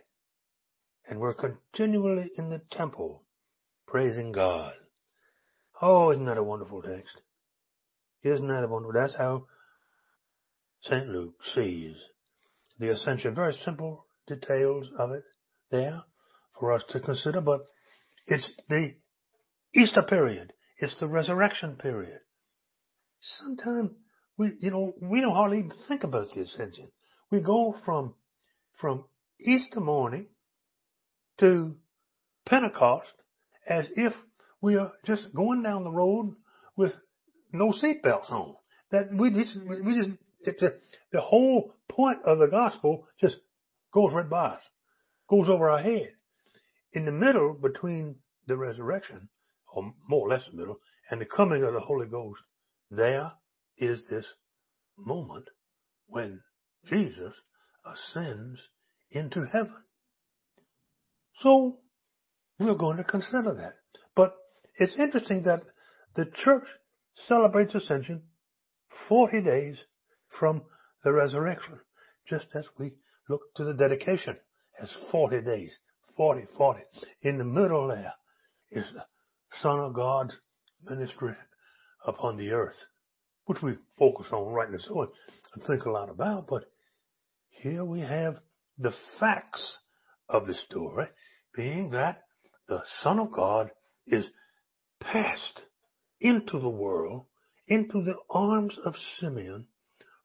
and 1.06 1.20
we're 1.20 1.34
continually 1.34 2.30
in 2.38 2.48
the 2.48 2.62
temple, 2.72 3.22
praising 3.86 4.32
God. 4.32 4.72
Oh, 5.82 6.10
isn't 6.10 6.24
that 6.24 6.38
a 6.38 6.42
wonderful 6.42 6.80
text? 6.80 7.20
Isn't 8.22 8.48
that 8.48 8.64
a 8.64 8.68
wonderful? 8.68 8.98
That's 8.98 9.14
how 9.14 9.44
St. 10.80 11.06
Luke 11.06 11.34
sees 11.54 11.94
the 12.78 12.92
ascension. 12.92 13.34
Very 13.34 13.54
simple 13.62 14.06
details 14.26 14.88
of 14.98 15.10
it 15.10 15.24
there 15.70 16.02
for 16.58 16.72
us 16.72 16.82
to 16.88 17.00
consider, 17.00 17.42
but 17.42 17.60
it's 18.26 18.50
the 18.70 18.94
Easter 19.74 20.02
period. 20.02 20.54
It's 20.78 20.96
the 20.98 21.08
resurrection 21.08 21.76
period. 21.76 22.20
Sometimes 23.20 23.90
we, 24.38 24.52
you 24.60 24.70
know, 24.70 24.94
we 25.02 25.20
don't 25.20 25.34
hardly 25.34 25.58
even 25.58 25.72
think 25.88 26.04
about 26.04 26.28
the 26.34 26.40
ascension. 26.40 26.88
We 27.30 27.40
go 27.40 27.76
from, 27.84 28.14
from 28.80 29.04
Easter 29.40 29.80
morning 29.80 30.26
to 31.38 31.76
Pentecost 32.46 33.12
as 33.66 33.86
if 33.96 34.12
we 34.60 34.76
are 34.76 34.92
just 35.04 35.32
going 35.34 35.62
down 35.62 35.84
the 35.84 35.90
road 35.90 36.34
with 36.76 36.92
no 37.52 37.72
seatbelts 37.72 38.30
on. 38.30 38.54
That 38.90 39.12
we 39.12 39.30
just, 39.30 39.56
we 39.56 39.94
just, 39.94 40.10
the, 40.60 40.78
the 41.12 41.20
whole 41.20 41.74
point 41.88 42.20
of 42.24 42.38
the 42.38 42.48
gospel 42.48 43.06
just 43.20 43.36
goes 43.92 44.12
right 44.14 44.28
by 44.28 44.46
us, 44.46 44.62
goes 45.28 45.48
over 45.48 45.70
our 45.70 45.82
head 45.82 46.12
in 46.92 47.04
the 47.04 47.12
middle 47.12 47.54
between 47.54 48.16
the 48.46 48.56
resurrection, 48.56 49.28
or 49.72 49.92
more 50.08 50.26
or 50.26 50.30
less 50.30 50.44
the 50.50 50.56
middle, 50.56 50.78
and 51.10 51.20
the 51.20 51.26
coming 51.26 51.62
of 51.62 51.72
the 51.72 51.80
Holy 51.80 52.06
Ghost, 52.06 52.40
there 52.90 53.32
is 53.76 54.04
this 54.08 54.26
moment 54.96 55.46
when 56.06 56.40
Jesus 56.86 57.34
ascends 57.86 58.60
into 59.10 59.46
heaven. 59.52 59.76
So 61.40 61.78
we're 62.58 62.74
going 62.74 62.96
to 62.98 63.04
consider 63.04 63.54
that. 63.54 63.74
But 64.14 64.34
it's 64.76 64.96
interesting 64.96 65.42
that 65.44 65.62
the 66.14 66.26
church 66.44 66.66
celebrates 67.26 67.74
ascension 67.74 68.22
40 69.08 69.42
days 69.42 69.78
from 70.38 70.62
the 71.02 71.12
resurrection, 71.12 71.80
just 72.28 72.46
as 72.54 72.64
we 72.78 72.96
look 73.28 73.42
to 73.56 73.64
the 73.64 73.74
dedication 73.74 74.36
as 74.80 74.90
40 75.10 75.42
days 75.42 75.70
40, 76.16 76.46
40. 76.56 76.80
In 77.22 77.38
the 77.38 77.44
middle 77.44 77.88
there 77.88 78.14
is 78.70 78.84
the 78.92 79.04
Son 79.60 79.80
of 79.80 79.94
God's 79.94 80.36
ministry 80.84 81.34
upon 82.06 82.36
the 82.36 82.50
earth, 82.52 82.86
which 83.46 83.62
we 83.62 83.74
focus 83.98 84.26
on 84.32 84.52
right 84.52 84.70
now 84.70 85.08
and 85.54 85.64
think 85.66 85.84
a 85.84 85.90
lot 85.90 86.10
about. 86.10 86.46
But 86.48 86.64
here 87.60 87.84
we 87.84 88.00
have 88.00 88.36
the 88.78 88.94
facts 89.18 89.78
of 90.28 90.46
the 90.46 90.54
story 90.54 91.06
being 91.54 91.90
that 91.90 92.22
the 92.68 92.82
Son 93.02 93.18
of 93.18 93.32
God 93.32 93.70
is 94.06 94.26
passed 95.00 95.60
into 96.20 96.58
the 96.58 96.68
world, 96.68 97.26
into 97.68 98.02
the 98.02 98.16
arms 98.30 98.76
of 98.84 98.94
Simeon 99.18 99.66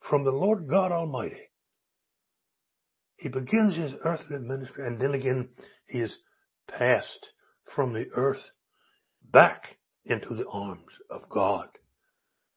from 0.09 0.23
the 0.23 0.31
Lord 0.31 0.67
God 0.69 0.91
Almighty. 0.91 1.49
He 3.17 3.29
begins 3.29 3.75
his 3.75 3.93
earthly 4.03 4.39
ministry 4.39 4.87
and 4.87 4.99
then 4.99 5.13
again 5.13 5.49
he 5.87 5.99
is 5.99 6.15
passed 6.67 7.27
from 7.75 7.93
the 7.93 8.07
earth 8.15 8.51
back 9.31 9.77
into 10.05 10.33
the 10.35 10.47
arms 10.47 10.91
of 11.09 11.29
God. 11.29 11.67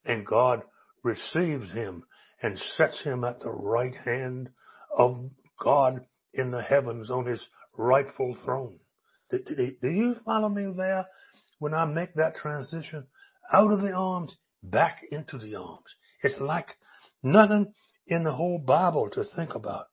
And 0.04 0.26
God 0.26 0.62
receives 1.02 1.70
him 1.72 2.04
and 2.42 2.58
sets 2.76 3.02
him 3.02 3.24
at 3.24 3.40
the 3.40 3.50
right 3.50 3.94
hand 4.04 4.50
of 4.96 5.16
God 5.62 6.06
in 6.34 6.50
the 6.50 6.62
heavens 6.62 7.10
on 7.10 7.26
his 7.26 7.46
rightful 7.76 8.36
throne. 8.44 8.78
Do, 9.30 9.40
you 9.82 10.16
follow 10.26 10.48
me 10.48 10.72
there 10.76 11.06
when 11.58 11.72
I 11.72 11.86
make 11.86 12.14
that 12.14 12.36
transition 12.36 13.06
out 13.52 13.72
of 13.72 13.80
the 13.80 13.92
arms 13.92 14.36
back 14.62 15.02
into 15.10 15.38
the 15.38 15.54
arms? 15.54 15.86
It's 16.22 16.38
like 16.38 16.68
nothing 17.22 17.72
in 18.06 18.24
the 18.24 18.32
whole 18.32 18.58
Bible 18.58 19.08
to 19.10 19.24
think 19.36 19.54
about. 19.54 19.86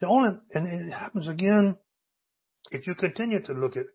The 0.00 0.08
only, 0.08 0.30
and 0.52 0.88
it 0.88 0.92
happens 0.92 1.28
again 1.28 1.76
if 2.70 2.86
you 2.86 2.94
continue 2.94 3.42
to 3.42 3.52
look 3.52 3.76
at 3.76 3.86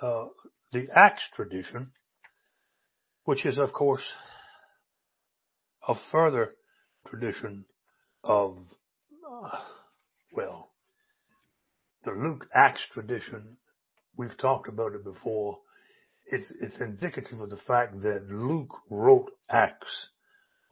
uh, 0.00 0.26
the 0.72 0.88
Acts 0.94 1.22
tradition, 1.34 1.92
which 3.24 3.44
is 3.44 3.58
of 3.58 3.72
course 3.72 4.04
a 5.88 5.94
further 6.12 6.52
tradition 7.08 7.64
of, 8.22 8.58
uh, 9.28 9.58
well, 10.32 10.70
the 12.04 12.12
Luke 12.12 12.46
Acts 12.54 12.86
tradition. 12.92 13.56
We've 14.16 14.36
talked 14.38 14.68
about 14.68 14.94
it 14.94 15.04
before. 15.04 15.58
It's, 16.26 16.52
it's 16.60 16.80
indicative 16.80 17.40
of 17.40 17.50
the 17.50 17.60
fact 17.66 18.00
that 18.02 18.28
Luke 18.28 18.72
wrote 18.88 19.30
Acts. 19.50 20.08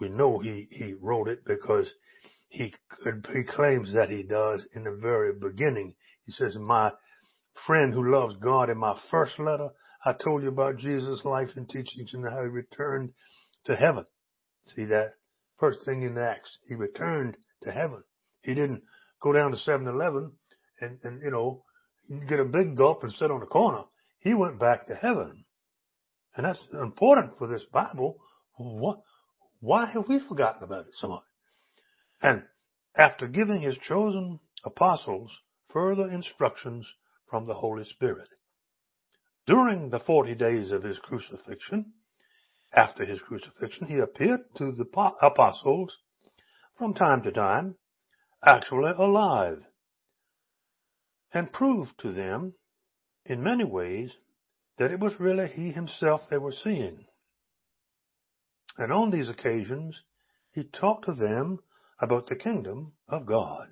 We 0.01 0.09
know 0.09 0.39
he, 0.39 0.69
he 0.71 0.95
wrote 1.01 1.29
it 1.29 1.45
because 1.45 1.91
he, 2.49 2.73
he 3.33 3.43
claims 3.45 3.93
that 3.93 4.11
he 4.11 4.23
does 4.23 4.65
in 4.75 4.85
the 4.85 4.99
very 5.01 5.33
beginning. 5.33 5.95
He 6.25 6.33
says, 6.33 6.57
my 6.57 6.93
friend 7.67 7.93
who 7.93 8.11
loves 8.11 8.37
God 8.41 8.71
in 8.71 8.79
my 8.79 8.99
first 9.11 9.39
letter, 9.39 9.71
I 10.05 10.13
told 10.13 10.43
you 10.43 10.49
about 10.49 10.79
Jesus' 10.79 11.25
life 11.25 11.51
and 11.57 11.69
teachings 11.69 12.15
and 12.15 12.25
how 12.25 12.43
he 12.43 12.49
returned 12.49 13.11
to 13.65 13.75
heaven. 13.75 14.05
See 14.67 14.85
that? 14.85 15.15
First 15.59 15.85
thing 15.85 16.03
in 16.03 16.17
Acts, 16.17 16.59
he 16.69 16.75
returned 16.75 17.37
to 17.65 17.73
heaven. 17.73 18.05
He 18.43 18.55
didn't 18.55 18.83
go 19.21 19.33
down 19.33 19.53
to 19.53 19.57
7-Eleven 19.57 20.33
and, 20.81 20.99
and, 21.03 21.23
you 21.23 21.31
know, 21.31 21.65
get 22.29 22.41
a 22.41 22.45
big 22.45 22.77
gulp 22.77 23.03
and 23.03 23.13
sit 23.13 23.31
on 23.31 23.41
the 23.41 23.47
corner. 23.47 23.85
He 24.21 24.35
went 24.35 24.59
back 24.59 24.87
to 24.87 24.95
heaven. 24.95 25.45
And 26.37 26.47
that's 26.47 26.63
important 26.73 27.37
for 27.39 27.49
this 27.49 27.65
Bible. 27.73 28.17
What, 28.57 29.01
why 29.61 29.87
have 29.87 30.09
we 30.09 30.21
forgotten 30.21 30.63
about 30.63 30.87
it 30.87 30.95
so 30.99 31.09
much? 31.09 31.25
And 32.23 32.43
after 32.97 33.27
giving 33.27 33.63
his 33.63 33.77
chosen 33.79 34.41
apostles 34.65 35.31
further 35.73 36.11
instructions 36.11 36.87
from 37.29 37.47
the 37.47 37.55
Holy 37.55 37.85
Spirit, 37.85 38.29
during 39.47 39.91
the 39.91 40.01
40 40.01 40.35
days 40.35 40.73
of 40.73 40.83
his 40.83 40.99
crucifixion, 40.99 41.93
after 42.75 43.05
his 43.05 43.21
crucifixion, 43.23 43.87
he 43.87 43.99
appeared 43.99 44.41
to 44.57 44.73
the 44.73 44.85
apostles 45.23 45.97
from 46.77 46.95
time 46.95 47.23
to 47.23 47.33
time, 47.33 47.77
actually 48.45 48.93
alive, 48.97 49.63
and 51.33 51.53
proved 51.53 51.93
to 51.99 52.13
them 52.13 52.55
in 53.25 53.43
many 53.43 53.65
ways 53.65 54.13
that 54.79 54.91
it 54.91 55.01
was 55.01 55.21
really 55.21 55.49
he 55.49 55.73
himself 55.73 56.23
they 56.31 56.39
were 56.39 56.53
seeing. 56.53 57.05
And 58.79 58.93
on 58.93 59.11
these 59.11 59.29
occasions, 59.29 60.01
he 60.53 60.65
talked 60.65 61.05
to 61.07 61.15
them 61.15 61.59
about 62.01 62.29
the 62.29 62.37
kingdom 62.37 62.93
of 63.09 63.27
God. 63.27 63.67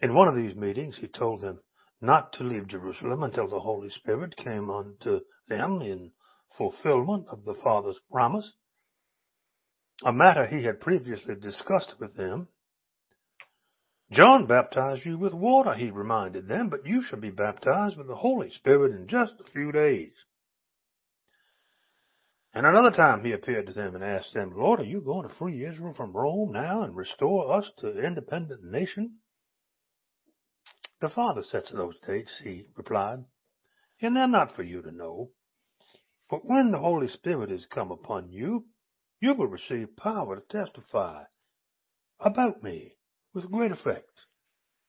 In 0.00 0.14
one 0.14 0.28
of 0.28 0.36
these 0.36 0.54
meetings, 0.54 0.98
he 0.98 1.08
told 1.08 1.40
them 1.40 1.60
not 2.00 2.34
to 2.34 2.44
leave 2.44 2.68
Jerusalem 2.68 3.22
until 3.22 3.48
the 3.48 3.60
Holy 3.60 3.88
Spirit 3.88 4.36
came 4.36 4.70
unto 4.70 5.20
them 5.48 5.80
in 5.80 6.12
fulfillment 6.56 7.26
of 7.30 7.44
the 7.44 7.54
Father's 7.54 7.98
promise, 8.10 8.52
a 10.04 10.12
matter 10.12 10.46
he 10.46 10.64
had 10.64 10.80
previously 10.80 11.34
discussed 11.34 11.94
with 11.98 12.14
them. 12.16 12.48
John 14.12 14.46
baptized 14.46 15.04
you 15.04 15.18
with 15.18 15.32
water, 15.32 15.74
he 15.74 15.90
reminded 15.90 16.46
them, 16.46 16.68
but 16.68 16.86
you 16.86 17.02
shall 17.02 17.20
be 17.20 17.30
baptized 17.30 17.96
with 17.96 18.06
the 18.06 18.16
Holy 18.16 18.50
Spirit 18.50 18.92
in 18.92 19.08
just 19.08 19.32
a 19.40 19.50
few 19.50 19.72
days. 19.72 20.12
And 22.52 22.66
another 22.66 22.92
time 22.92 23.24
he 23.24 23.32
appeared 23.32 23.66
to 23.66 23.72
them 23.72 23.96
and 23.96 24.04
asked 24.04 24.32
them, 24.32 24.52
Lord, 24.54 24.78
are 24.78 24.84
you 24.84 25.00
going 25.00 25.28
to 25.28 25.34
free 25.34 25.64
Israel 25.64 25.94
from 25.94 26.12
Rome 26.12 26.52
now 26.52 26.82
and 26.82 26.94
restore 26.94 27.50
us 27.52 27.68
to 27.78 27.90
an 27.90 28.04
independent 28.04 28.62
nation? 28.62 29.18
The 31.00 31.08
Father 31.10 31.42
sets 31.42 31.72
those 31.72 31.98
dates, 32.06 32.32
he 32.42 32.68
replied, 32.76 33.24
and 34.00 34.14
they're 34.14 34.28
not 34.28 34.54
for 34.54 34.62
you 34.62 34.82
to 34.82 34.92
know. 34.92 35.30
But 36.30 36.44
when 36.44 36.70
the 36.70 36.78
Holy 36.78 37.08
Spirit 37.08 37.50
is 37.50 37.66
come 37.66 37.90
upon 37.90 38.30
you, 38.30 38.66
you 39.20 39.34
will 39.34 39.48
receive 39.48 39.96
power 39.96 40.36
to 40.36 40.42
testify 40.42 41.24
about 42.20 42.62
me 42.62 42.96
with 43.34 43.50
great 43.50 43.72
effect 43.72 44.08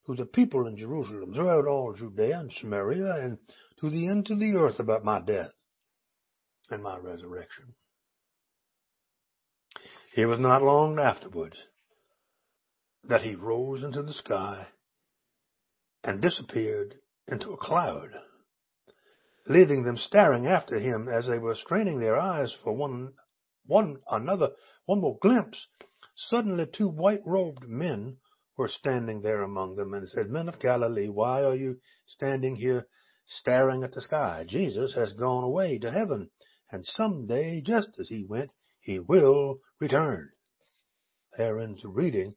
to 0.05 0.15
the 0.15 0.25
people 0.25 0.67
in 0.67 0.77
Jerusalem, 0.77 1.34
throughout 1.34 1.67
all 1.67 1.93
Judea 1.93 2.39
and 2.39 2.53
Samaria, 2.53 3.15
and 3.15 3.38
to 3.79 3.89
the 3.89 4.08
end 4.08 4.29
of 4.29 4.39
the 4.39 4.53
earth 4.53 4.79
about 4.79 5.03
my 5.03 5.19
death 5.19 5.51
and 6.69 6.84
my 6.84 6.97
resurrection. 6.97 7.73
It 10.15 10.27
was 10.27 10.39
not 10.39 10.62
long 10.62 10.99
afterwards 10.99 11.58
that 13.03 13.21
he 13.21 13.36
rose 13.36 13.84
into 13.84 14.03
the 14.03 14.13
sky 14.13 14.67
and 16.03 16.21
disappeared 16.21 16.95
into 17.27 17.51
a 17.51 17.58
cloud, 17.58 18.10
leaving 19.47 19.84
them 19.84 19.97
staring 19.97 20.45
after 20.45 20.79
him 20.79 21.08
as 21.08 21.25
they 21.27 21.39
were 21.39 21.55
straining 21.55 21.99
their 21.99 22.17
eyes 22.17 22.55
for 22.63 22.73
one, 22.73 23.13
one 23.65 23.97
another, 24.10 24.51
one 24.86 25.01
more 25.01 25.17
glimpse. 25.19 25.67
Suddenly 26.15 26.67
two 26.67 26.88
white-robed 26.88 27.67
men 27.67 28.17
were 28.57 28.67
standing 28.67 29.21
there 29.21 29.41
among 29.41 29.75
them 29.75 29.93
and 29.93 30.07
said, 30.09 30.29
Men 30.29 30.49
of 30.49 30.59
Galilee, 30.59 31.09
why 31.09 31.43
are 31.43 31.55
you 31.55 31.79
standing 32.07 32.55
here 32.55 32.87
staring 33.27 33.83
at 33.83 33.93
the 33.93 34.01
sky? 34.01 34.45
Jesus 34.47 34.93
has 34.93 35.13
gone 35.13 35.43
away 35.43 35.77
to 35.79 35.91
heaven 35.91 36.29
and 36.71 36.85
some 36.85 37.27
day, 37.27 37.61
just 37.61 37.89
as 37.99 38.09
he 38.09 38.25
went, 38.27 38.51
he 38.81 38.99
will 38.99 39.59
return. 39.79 40.31
There 41.37 41.59
ends 41.59 41.81
the 41.81 41.89
reading 41.89 42.35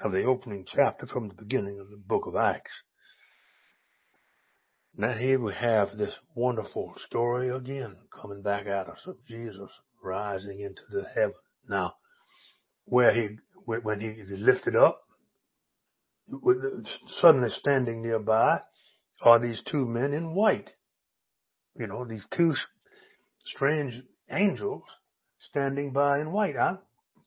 of 0.00 0.12
the 0.12 0.24
opening 0.24 0.66
chapter 0.66 1.06
from 1.06 1.28
the 1.28 1.34
beginning 1.34 1.80
of 1.80 1.90
the 1.90 1.96
book 1.96 2.26
of 2.26 2.36
Acts. 2.36 2.72
Now 4.94 5.14
here 5.14 5.40
we 5.40 5.52
have 5.54 5.96
this 5.96 6.14
wonderful 6.34 6.94
story 7.06 7.48
again 7.48 7.96
coming 8.10 8.42
back 8.42 8.66
at 8.66 8.88
us 8.88 9.06
of 9.06 9.24
Jesus 9.26 9.70
rising 10.02 10.60
into 10.60 10.82
the 10.90 11.06
heaven. 11.14 11.34
Now, 11.68 11.94
where 12.84 13.12
he, 13.12 13.36
when 13.64 14.00
he 14.00 14.08
is 14.08 14.30
lifted 14.32 14.76
up, 14.76 15.00
suddenly 17.20 17.50
standing 17.50 18.02
nearby 18.02 18.60
are 19.22 19.38
these 19.38 19.62
two 19.70 19.86
men 19.86 20.12
in 20.12 20.34
white. 20.34 20.70
You 21.78 21.86
know, 21.86 22.04
these 22.04 22.26
two 22.36 22.54
strange 23.44 24.02
angels 24.30 24.82
standing 25.38 25.92
by 25.92 26.20
in 26.20 26.32
white. 26.32 26.56
I, 26.56 26.78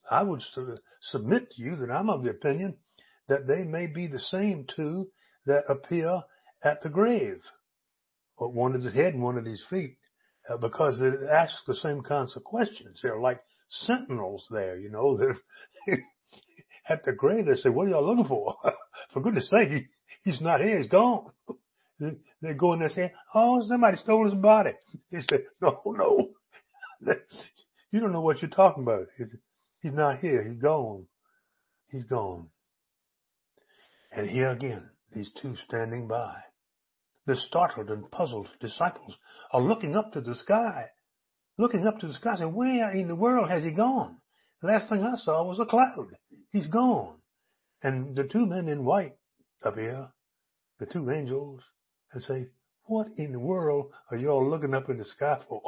I 0.09 0.23
would 0.23 0.41
submit 1.01 1.51
to 1.51 1.61
you 1.61 1.75
that 1.77 1.91
I'm 1.91 2.09
of 2.09 2.23
the 2.23 2.31
opinion 2.31 2.77
that 3.27 3.47
they 3.47 3.63
may 3.63 3.87
be 3.87 4.07
the 4.07 4.19
same 4.19 4.65
two 4.75 5.09
that 5.45 5.63
appear 5.69 6.23
at 6.63 6.81
the 6.81 6.89
grave. 6.89 7.41
One 8.37 8.75
at 8.75 8.81
his 8.81 8.93
head 8.93 9.13
and 9.13 9.23
one 9.23 9.37
at 9.37 9.45
his 9.45 9.63
feet. 9.69 9.97
Uh, 10.49 10.57
because 10.57 10.99
they 10.99 11.27
ask 11.27 11.53
the 11.67 11.75
same 11.75 12.01
kinds 12.01 12.35
of 12.35 12.43
questions. 12.43 12.99
They're 13.03 13.19
like 13.19 13.39
sentinels 13.69 14.45
there, 14.49 14.79
you 14.79 14.89
know. 14.89 15.15
They're 15.17 15.37
at 16.89 17.03
the 17.03 17.13
grave. 17.13 17.45
They 17.45 17.55
say, 17.55 17.69
"What 17.69 17.87
are 17.87 17.89
y'all 17.91 18.05
looking 18.05 18.27
for? 18.27 18.55
for 19.13 19.21
goodness' 19.21 19.49
sake, 19.49 19.69
he, 19.69 19.85
he's 20.23 20.41
not 20.41 20.61
here. 20.61 20.77
He's 20.79 20.87
gone." 20.89 21.31
They 22.41 22.53
go 22.53 22.71
in 22.73 22.79
there 22.79 22.89
saying, 22.95 23.11
oh, 23.35 23.61
somebody 23.67 23.97
stole 23.97 24.25
his 24.25 24.33
body. 24.39 24.71
He 25.09 25.17
said, 25.29 25.41
no, 25.61 25.81
no. 25.85 26.29
you 27.91 27.99
don't 27.99 28.13
know 28.13 28.21
what 28.21 28.41
you're 28.41 28.49
talking 28.49 28.83
about. 28.83 29.07
He's, 29.17 29.35
he's 29.81 29.91
not 29.91 30.19
here. 30.19 30.47
He's 30.47 30.61
gone. 30.61 31.07
He's 31.89 32.05
gone. 32.05 32.47
And 34.13 34.29
here 34.29 34.49
again, 34.49 34.89
these 35.13 35.29
two 35.41 35.55
standing 35.67 36.07
by. 36.07 36.35
the 37.25 37.35
startled 37.35 37.89
and 37.89 38.09
puzzled 38.11 38.49
disciples 38.59 39.15
are 39.53 39.61
looking 39.61 39.95
up 39.95 40.11
to 40.13 40.21
the 40.21 40.35
sky, 40.35 40.85
looking 41.57 41.85
up 41.85 41.99
to 41.99 42.07
the 42.07 42.13
sky, 42.13 42.35
saying, 42.37 42.55
where 42.55 42.91
in 42.91 43.07
the 43.07 43.15
world 43.15 43.49
has 43.49 43.63
he 43.63 43.71
gone? 43.71 44.17
The 44.61 44.67
last 44.69 44.89
thing 44.89 45.03
I 45.03 45.15
saw 45.17 45.43
was 45.47 45.59
a 45.59 45.65
cloud. 45.65 46.07
He's 46.51 46.67
gone. 46.67 47.18
And 47.81 48.15
the 48.15 48.25
two 48.25 48.45
men 48.45 48.67
in 48.67 48.83
white 48.83 49.15
here, 49.75 50.09
the 50.79 50.85
two 50.85 51.11
angels, 51.11 51.61
and 52.13 52.21
say, 52.23 52.47
what 52.85 53.07
in 53.17 53.31
the 53.31 53.39
world 53.39 53.91
are 54.11 54.17
y'all 54.17 54.49
looking 54.49 54.73
up 54.73 54.89
in 54.89 54.97
the 54.97 55.05
sky 55.05 55.39
for? 55.47 55.61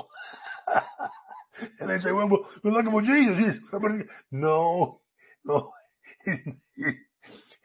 and 1.80 1.90
they 1.90 2.00
say, 2.00 2.12
well, 2.12 2.30
we're 2.64 2.72
looking 2.72 2.92
for 2.92 3.02
Jesus. 3.02 3.58
No, 4.32 5.02
no, 5.46 5.72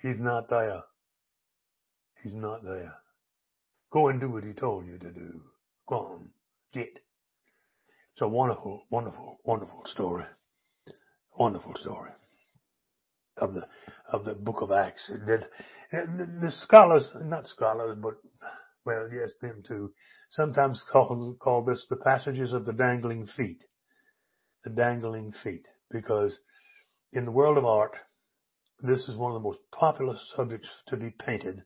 he's 0.02 0.18
not 0.18 0.48
there. 0.50 0.82
He's 2.22 2.34
not 2.34 2.62
there. 2.64 2.94
Go 3.90 4.08
and 4.08 4.20
do 4.20 4.30
what 4.30 4.44
he 4.44 4.52
told 4.52 4.86
you 4.86 4.98
to 4.98 5.10
do. 5.12 5.40
Go 5.88 5.96
on, 5.96 6.30
get. 6.72 6.88
It's 6.88 8.22
a 8.22 8.28
wonderful, 8.28 8.82
wonderful, 8.90 9.38
wonderful 9.44 9.82
story. 9.86 10.24
Wonderful 11.38 11.74
story 11.76 12.10
of 13.38 13.54
the 13.54 13.66
of 14.12 14.24
the 14.24 14.34
book 14.34 14.62
of 14.62 14.70
Acts. 14.70 15.08
The, 15.08 15.46
the 15.92 16.50
scholars, 16.50 17.08
not 17.14 17.46
scholars, 17.46 17.96
but 18.00 18.14
well, 18.84 19.08
yes, 19.12 19.30
them 19.40 19.62
too, 19.66 19.92
sometimes 20.30 20.82
call 20.92 21.36
call 21.40 21.64
this 21.64 21.86
the 21.90 21.96
passages 21.96 22.52
of 22.52 22.64
the 22.66 22.72
dangling 22.72 23.26
feet. 23.26 23.58
The 24.64 24.70
dangling 24.70 25.32
feet, 25.44 25.64
because 25.90 26.38
in 27.12 27.24
the 27.24 27.30
world 27.30 27.56
of 27.56 27.64
art, 27.64 27.92
this 28.80 29.08
is 29.08 29.16
one 29.16 29.32
of 29.32 29.40
the 29.40 29.48
most 29.48 29.60
popular 29.72 30.16
subjects 30.34 30.68
to 30.88 30.96
be 30.96 31.10
painted. 31.24 31.62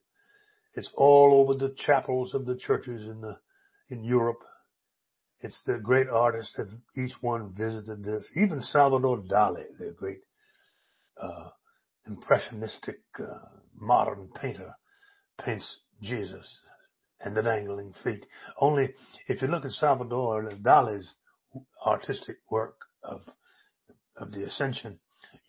It's 0.75 0.89
all 0.95 1.33
over 1.41 1.57
the 1.57 1.75
chapels 1.75 2.33
of 2.33 2.45
the 2.45 2.55
churches 2.55 3.07
in 3.07 3.21
the 3.21 3.37
in 3.89 4.03
Europe. 4.03 4.39
It's 5.41 5.61
the 5.65 5.79
great 5.79 6.07
artists 6.07 6.55
have 6.57 6.69
each 6.95 7.13
one 7.21 7.53
visited 7.55 8.03
this. 8.03 8.23
Even 8.35 8.61
Salvador 8.61 9.23
Dali, 9.23 9.65
the 9.79 9.93
great 9.97 10.19
uh, 11.21 11.49
impressionistic 12.07 12.99
uh, 13.19 13.37
modern 13.75 14.29
painter, 14.39 14.75
paints 15.43 15.79
Jesus 16.01 16.59
and 17.19 17.35
the 17.35 17.43
dangling 17.43 17.93
feet. 18.03 18.25
Only 18.59 18.93
if 19.27 19.41
you 19.41 19.47
look 19.47 19.65
at 19.65 19.71
Salvador 19.71 20.51
Dali's 20.61 21.13
artistic 21.85 22.37
work 22.49 22.75
of 23.03 23.21
of 24.17 24.31
the 24.31 24.43
ascension, 24.43 24.99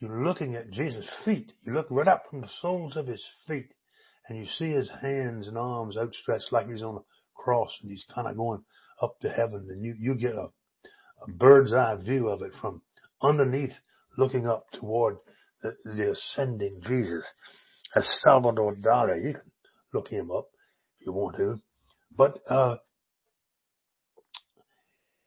you're 0.01 0.25
looking 0.25 0.55
at 0.55 0.71
Jesus' 0.71 1.11
feet. 1.25 1.53
You 1.62 1.75
look 1.75 1.87
right 1.91 2.09
up 2.09 2.25
from 2.29 2.41
the 2.41 2.51
soles 2.61 2.97
of 2.97 3.07
his 3.07 3.25
feet 3.47 3.73
and 4.29 4.38
you 4.38 4.47
see 4.47 4.71
his 4.71 4.91
hands 5.01 5.49
and 5.49 5.59
arms 5.59 5.97
outstretched 5.97 6.53
like 6.53 6.69
he's 6.69 6.83
on 6.83 6.97
a 6.97 7.05
cross 7.35 7.71
and 7.83 7.91
he's 7.91 8.05
kind 8.15 8.29
of 8.29 8.37
going 8.37 8.65
up 9.01 9.19
to 9.21 9.31
heaven 9.31 9.67
and 9.69 9.85
you, 9.85 9.95
you 9.99 10.15
get 10.15 10.35
a, 10.35 10.49
a 11.27 11.31
bird's 11.31 11.73
eye 11.73 11.97
view 11.97 12.29
of 12.29 12.43
it 12.43 12.53
from 12.61 12.83
underneath 13.21 13.75
looking 14.17 14.47
up 14.47 14.71
toward 14.73 15.17
the, 15.62 15.77
the 15.85 16.12
ascending 16.12 16.81
Jesus. 16.87 17.27
As 17.94 18.09
Salvador 18.22 18.75
Dali, 18.77 19.25
you 19.25 19.33
can 19.35 19.53
look 19.92 20.09
him 20.09 20.31
up 20.31 20.48
if 21.01 21.07
you 21.07 21.12
want 21.12 21.37
to. 21.37 21.61
But, 22.16 22.38
uh, 22.48 22.77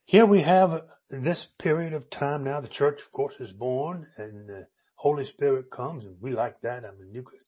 here 0.08 0.28
we 0.28 0.43
have 0.43 0.84
this 1.10 1.48
period 1.60 1.93
of 1.93 2.10
time 2.12 2.43
now. 2.43 2.62
The 2.62 2.67
church, 2.67 3.00
of 3.04 3.12
course, 3.12 3.34
is 3.39 3.52
born 3.52 4.06
and 4.17 4.48
the 4.48 4.67
Holy 4.95 5.26
Spirit 5.26 5.71
comes 5.71 6.06
and 6.06 6.15
we 6.21 6.32
like 6.32 6.62
that. 6.62 6.86
I 6.86 6.91
mean, 6.91 7.12
you 7.12 7.24
could 7.24 7.39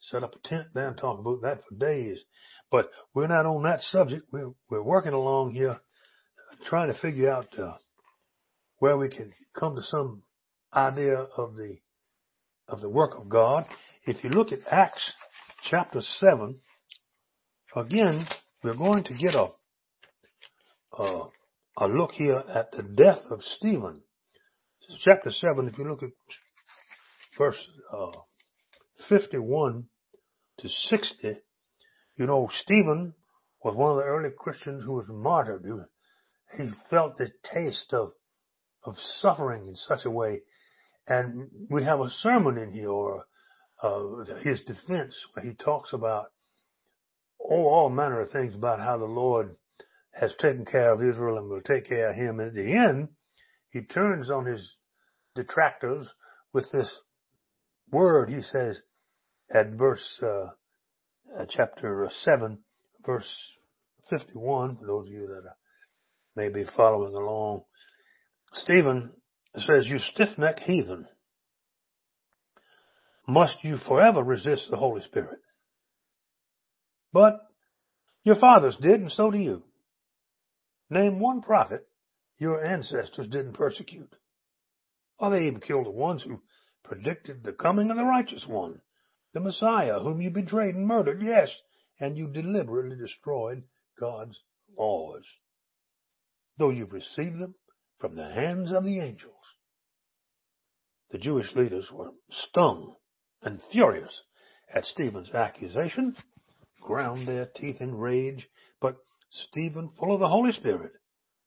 set 0.00 0.22
up 0.22 0.34
a 0.34 0.48
tent 0.48 0.68
there 0.74 0.88
and 0.88 0.96
talk 0.96 1.18
about 1.18 1.40
that 1.42 1.60
for 1.66 1.74
days. 1.74 2.22
But 2.70 2.90
we're 3.14 3.28
not 3.28 3.46
on 3.46 3.62
that 3.62 3.80
subject. 3.80 4.26
We're, 4.30 4.52
we're 4.68 4.82
working 4.82 5.14
along 5.14 5.52
here 5.52 5.80
trying 6.66 6.92
to 6.92 6.98
figure 7.00 7.30
out, 7.30 7.58
uh, 7.58 7.76
where 8.78 8.96
we 8.96 9.08
can 9.08 9.32
come 9.58 9.76
to 9.76 9.82
some 9.82 10.22
idea 10.74 11.26
of 11.36 11.56
the, 11.56 11.78
of 12.68 12.80
the 12.80 12.88
work 12.88 13.12
of 13.18 13.28
God. 13.28 13.66
If 14.04 14.24
you 14.24 14.30
look 14.30 14.52
at 14.52 14.60
Acts 14.70 15.12
chapter 15.70 16.00
7, 16.00 16.58
again, 17.76 18.26
we're 18.62 18.76
going 18.76 19.04
to 19.04 19.14
get 19.14 19.34
a, 19.34 19.48
a, 21.78 21.86
look 21.86 22.12
here 22.12 22.42
at 22.52 22.72
the 22.72 22.82
death 22.82 23.22
of 23.30 23.42
Stephen. 23.56 24.02
Chapter 25.00 25.30
7, 25.30 25.68
if 25.68 25.78
you 25.78 25.88
look 25.88 26.02
at 26.02 26.10
verse 27.38 27.56
uh, 27.92 28.10
51 29.08 29.84
to 30.58 30.68
60, 30.68 31.36
you 32.16 32.26
know, 32.26 32.48
Stephen 32.62 33.14
was 33.64 33.76
one 33.76 33.92
of 33.92 33.96
the 33.96 34.04
early 34.04 34.30
Christians 34.36 34.84
who 34.84 34.92
was 34.92 35.08
martyred. 35.08 35.64
He 36.56 36.70
felt 36.90 37.16
the 37.16 37.30
taste 37.52 37.92
of, 37.92 38.12
of 38.84 38.96
suffering 39.18 39.68
in 39.68 39.76
such 39.76 40.04
a 40.04 40.10
way. 40.10 40.42
And 41.12 41.50
we 41.68 41.84
have 41.84 42.00
a 42.00 42.08
sermon 42.08 42.56
in 42.56 42.72
here, 42.72 42.88
or 42.88 43.26
uh, 43.82 44.24
his 44.42 44.60
defense, 44.62 45.14
where 45.34 45.44
he 45.44 45.52
talks 45.52 45.92
about 45.92 46.28
oh, 47.38 47.66
all 47.66 47.90
manner 47.90 48.20
of 48.20 48.30
things 48.30 48.54
about 48.54 48.80
how 48.80 48.96
the 48.96 49.04
Lord 49.04 49.54
has 50.12 50.32
taken 50.40 50.64
care 50.64 50.90
of 50.90 51.02
Israel 51.02 51.36
and 51.36 51.50
will 51.50 51.60
take 51.60 51.86
care 51.86 52.10
of 52.10 52.16
him. 52.16 52.40
And 52.40 52.48
at 52.48 52.54
the 52.54 52.72
end, 52.72 53.08
he 53.68 53.82
turns 53.82 54.30
on 54.30 54.46
his 54.46 54.76
detractors 55.34 56.08
with 56.54 56.70
this 56.72 56.90
word. 57.90 58.30
He 58.30 58.40
says 58.40 58.80
at 59.54 59.72
verse, 59.72 60.18
uh, 60.22 60.46
uh, 61.38 61.44
chapter 61.50 62.10
7, 62.22 62.58
verse 63.04 63.30
51, 64.08 64.78
for 64.78 64.86
those 64.86 65.08
of 65.08 65.12
you 65.12 65.26
that 65.26 65.46
are 65.46 65.56
maybe 66.36 66.64
following 66.74 67.14
along, 67.14 67.64
Stephen 68.54 69.12
says, 69.56 69.86
you 69.86 69.98
stiff-necked 69.98 70.60
heathen, 70.60 71.06
must 73.28 73.56
you 73.62 73.76
forever 73.76 74.22
resist 74.22 74.68
the 74.70 74.76
Holy 74.76 75.02
Spirit? 75.02 75.38
But 77.12 77.40
your 78.24 78.36
fathers 78.36 78.76
did, 78.80 79.00
and 79.00 79.12
so 79.12 79.30
do 79.30 79.38
you. 79.38 79.62
Name 80.90 81.20
one 81.20 81.42
prophet 81.42 81.86
your 82.38 82.64
ancestors 82.64 83.28
didn't 83.28 83.52
persecute. 83.52 84.14
Or 85.18 85.30
they 85.30 85.46
even 85.46 85.60
killed 85.60 85.86
the 85.86 85.90
ones 85.90 86.22
who 86.22 86.40
predicted 86.82 87.44
the 87.44 87.52
coming 87.52 87.90
of 87.90 87.96
the 87.96 88.04
righteous 88.04 88.44
one, 88.46 88.80
the 89.34 89.40
Messiah, 89.40 90.00
whom 90.00 90.20
you 90.20 90.30
betrayed 90.30 90.74
and 90.74 90.86
murdered, 90.86 91.22
yes, 91.22 91.50
and 92.00 92.18
you 92.18 92.26
deliberately 92.26 92.96
destroyed 92.96 93.62
God's 94.00 94.40
laws, 94.76 95.22
though 96.58 96.70
you've 96.70 96.92
received 96.92 97.38
them 97.38 97.54
from 97.98 98.16
the 98.16 98.30
hands 98.32 98.72
of 98.72 98.84
the 98.84 99.00
angels. 99.00 99.41
The 101.12 101.18
Jewish 101.18 101.54
leaders 101.54 101.90
were 101.92 102.12
stung 102.30 102.96
and 103.42 103.60
furious 103.70 104.22
at 104.72 104.86
Stephen's 104.86 105.30
accusation 105.30 106.16
ground 106.80 107.28
their 107.28 107.46
teeth 107.54 107.82
in 107.82 107.94
rage, 107.94 108.48
but 108.80 108.96
Stephen, 109.30 109.90
full 109.90 110.14
of 110.14 110.20
the 110.20 110.28
Holy 110.28 110.52
Spirit, 110.52 110.92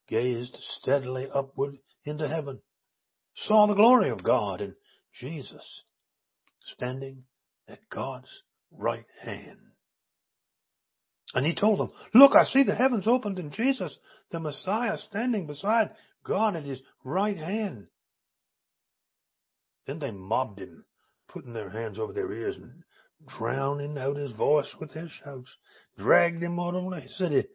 gazed 0.07 0.55
steadily 0.79 1.27
upward 1.33 1.79
into 2.05 2.27
heaven, 2.27 2.61
saw 3.35 3.65
the 3.65 3.73
glory 3.73 4.09
of 4.09 4.23
God 4.23 4.61
and 4.61 4.75
Jesus 5.19 5.81
standing 6.75 7.23
at 7.67 7.89
God's 7.89 8.29
right 8.71 9.07
hand. 9.21 9.57
And 11.33 11.43
he 11.43 11.55
told 11.55 11.79
them, 11.79 11.91
look, 12.13 12.33
I 12.35 12.45
see 12.45 12.63
the 12.63 12.75
heavens 12.75 13.07
opened 13.07 13.39
and 13.39 13.51
Jesus, 13.51 13.97
the 14.31 14.39
Messiah, 14.39 14.99
standing 15.09 15.47
beside 15.47 15.89
God 16.23 16.55
at 16.55 16.65
his 16.65 16.81
right 17.03 17.37
hand. 17.37 17.87
Then 19.85 19.99
they 19.99 20.11
mobbed 20.11 20.59
him, 20.59 20.85
putting 21.27 21.53
their 21.53 21.69
hands 21.69 21.99
over 21.99 22.13
their 22.13 22.31
ears 22.31 22.55
and 22.55 22.83
drowning 23.37 23.97
out 23.97 24.17
his 24.17 24.31
voice 24.31 24.73
with 24.79 24.93
their 24.93 25.09
shouts, 25.09 25.49
dragged 25.97 26.41
him 26.41 26.59
out 26.59 26.75
of 26.75 26.89
the 26.89 27.07
city 27.17 27.47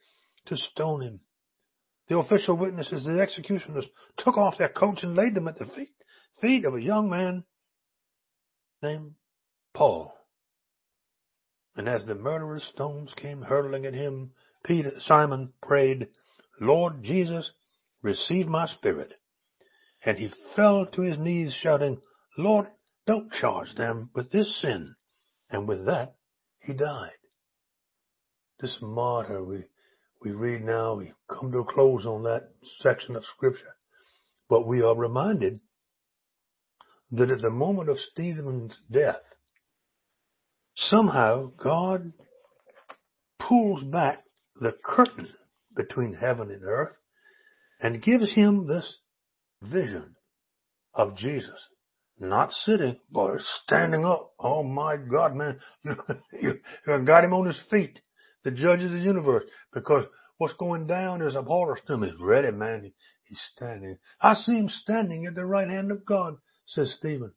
to 0.46 0.56
stone 0.56 1.02
him. 1.02 1.20
The 2.08 2.18
official 2.18 2.56
witnesses, 2.56 3.04
the 3.04 3.20
executioners, 3.20 3.86
took 4.16 4.36
off 4.36 4.58
their 4.58 4.68
coats 4.68 5.02
and 5.02 5.14
laid 5.14 5.34
them 5.34 5.48
at 5.48 5.58
the 5.58 5.66
feet, 5.66 5.94
feet 6.40 6.64
of 6.64 6.74
a 6.74 6.82
young 6.82 7.08
man 7.08 7.44
named 8.82 9.14
Paul. 9.74 10.12
And 11.76 11.88
as 11.88 12.04
the 12.04 12.14
murderous 12.14 12.68
stones 12.68 13.12
came 13.14 13.42
hurtling 13.42 13.86
at 13.86 13.94
him, 13.94 14.32
Peter, 14.64 14.92
Simon 15.00 15.52
prayed, 15.62 16.08
Lord 16.60 17.02
Jesus, 17.02 17.50
receive 18.02 18.48
my 18.48 18.66
spirit. 18.66 19.14
And 20.04 20.18
he 20.18 20.32
fell 20.56 20.86
to 20.86 21.02
his 21.02 21.18
knees 21.18 21.54
shouting, 21.54 22.00
Lord, 22.36 22.66
don't 23.06 23.32
charge 23.32 23.74
them 23.74 24.10
with 24.14 24.30
this 24.30 24.60
sin. 24.60 24.94
And 25.50 25.66
with 25.66 25.86
that, 25.86 26.14
he 26.62 26.74
died. 26.74 27.10
This 28.60 28.78
martyr, 28.80 29.42
we, 29.42 29.64
we 30.22 30.32
read 30.32 30.62
now, 30.62 30.94
we 30.94 31.12
come 31.28 31.50
to 31.52 31.58
a 31.58 31.64
close 31.64 32.06
on 32.06 32.22
that 32.24 32.50
section 32.80 33.16
of 33.16 33.24
scripture, 33.24 33.74
but 34.48 34.66
we 34.66 34.82
are 34.82 34.94
reminded 34.94 35.60
that 37.12 37.30
at 37.30 37.40
the 37.40 37.50
moment 37.50 37.88
of 37.88 37.98
Stephen's 37.98 38.78
death, 38.90 39.22
somehow 40.76 41.50
God 41.56 42.12
pulls 43.38 43.82
back 43.82 44.22
the 44.56 44.72
curtain 44.84 45.28
between 45.74 46.14
heaven 46.14 46.50
and 46.50 46.62
earth 46.62 46.96
and 47.80 48.02
gives 48.02 48.30
him 48.32 48.66
this 48.66 48.98
vision 49.62 50.14
of 50.94 51.16
Jesus. 51.16 51.66
Not 52.22 52.52
sitting, 52.52 52.98
but 53.10 53.40
standing 53.64 54.04
up. 54.04 54.34
Oh 54.38 54.62
my 54.62 54.98
God, 54.98 55.34
man. 55.34 55.58
You, 56.32 56.60
got 57.06 57.24
him 57.24 57.32
on 57.32 57.46
his 57.46 57.60
feet. 57.70 57.98
The 58.44 58.50
judge 58.50 58.82
of 58.82 58.90
the 58.90 58.98
universe. 58.98 59.44
Because 59.72 60.04
what's 60.36 60.54
going 60.54 60.86
down 60.86 61.22
is 61.22 61.34
abhorrence 61.34 61.80
to 61.86 61.94
him. 61.94 62.02
He's 62.02 62.20
ready, 62.20 62.50
man. 62.50 62.92
He's 63.24 63.40
standing. 63.54 63.96
I 64.20 64.34
see 64.34 64.52
him 64.58 64.68
standing 64.68 65.24
at 65.24 65.34
the 65.34 65.46
right 65.46 65.68
hand 65.68 65.90
of 65.90 66.04
God, 66.04 66.36
says 66.66 66.94
Stephen. 66.98 67.32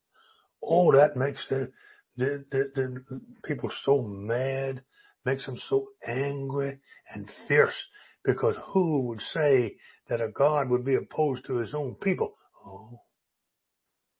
Oh, 0.61 0.91
that 0.91 1.15
makes 1.15 1.45
the, 1.49 1.71
the, 2.17 2.43
the, 2.51 2.71
the 2.75 3.21
people 3.45 3.71
so 3.85 4.01
mad, 4.01 4.83
makes 5.25 5.45
them 5.45 5.57
so 5.69 5.87
angry 6.05 6.79
and 7.13 7.31
fierce 7.47 7.87
because 8.25 8.57
who 8.73 9.07
would 9.07 9.21
say 9.21 9.77
that 10.09 10.21
a 10.21 10.29
God 10.29 10.69
would 10.69 10.83
be 10.83 10.95
opposed 10.95 11.45
to 11.45 11.57
his 11.57 11.73
own 11.73 11.95
people? 11.95 12.35
Oh, 12.65 12.99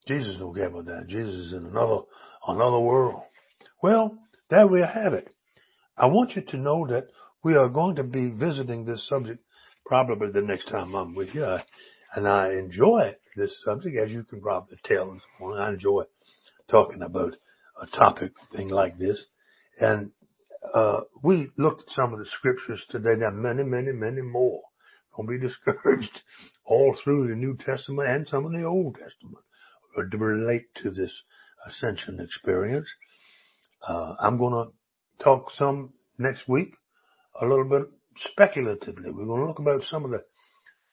Jesus 0.06 0.36
don't 0.38 0.54
care 0.54 0.68
about 0.68 0.86
that. 0.86 1.06
Jesus 1.08 1.46
is 1.46 1.52
in 1.52 1.66
another, 1.66 2.00
another 2.46 2.80
world. 2.80 3.22
Well, 3.82 4.18
there 4.50 4.66
we 4.66 4.80
have 4.80 5.14
it. 5.14 5.32
I 5.96 6.06
want 6.06 6.36
you 6.36 6.42
to 6.42 6.56
know 6.56 6.86
that 6.88 7.06
we 7.42 7.56
are 7.56 7.68
going 7.68 7.96
to 7.96 8.04
be 8.04 8.28
visiting 8.28 8.84
this 8.84 9.06
subject 9.08 9.40
probably 9.86 10.30
the 10.30 10.42
next 10.42 10.66
time 10.66 10.94
I'm 10.94 11.14
with 11.14 11.34
you. 11.34 11.56
And 12.14 12.28
I 12.28 12.52
enjoy 12.52 13.14
this 13.36 13.54
subject, 13.64 13.96
as 13.96 14.10
you 14.10 14.24
can 14.24 14.40
probably 14.40 14.78
tell. 14.84 15.18
I 15.56 15.70
enjoy 15.70 16.04
talking 16.70 17.02
about 17.02 17.36
a 17.80 17.86
topic 17.86 18.32
thing 18.54 18.68
like 18.68 18.98
this. 18.98 19.24
And 19.78 20.10
uh, 20.72 21.00
we 21.22 21.50
looked 21.56 21.82
at 21.82 21.94
some 21.94 22.12
of 22.12 22.18
the 22.18 22.26
scriptures 22.26 22.84
today. 22.90 23.16
There 23.18 23.28
are 23.28 23.32
many, 23.32 23.64
many, 23.64 23.92
many 23.92 24.22
more. 24.22 24.62
Don't 25.16 25.28
be 25.28 25.38
discouraged. 25.38 26.20
All 26.66 26.96
through 27.02 27.28
the 27.28 27.34
New 27.34 27.56
Testament 27.58 28.08
and 28.08 28.28
some 28.28 28.46
of 28.46 28.52
the 28.52 28.64
Old 28.64 28.94
Testament 28.94 29.44
to 30.02 30.18
relate 30.18 30.66
to 30.82 30.90
this 30.90 31.22
ascension 31.66 32.20
experience. 32.20 32.88
Uh, 33.86 34.14
I'm 34.20 34.38
going 34.38 34.52
to 34.52 35.24
talk 35.24 35.50
some 35.56 35.92
next 36.18 36.48
week, 36.48 36.74
a 37.40 37.46
little 37.46 37.68
bit 37.68 37.84
speculatively. 38.16 39.10
We're 39.10 39.26
going 39.26 39.40
to 39.40 39.46
look 39.46 39.58
about 39.58 39.82
some 39.82 40.04
of 40.04 40.10
the 40.10 40.22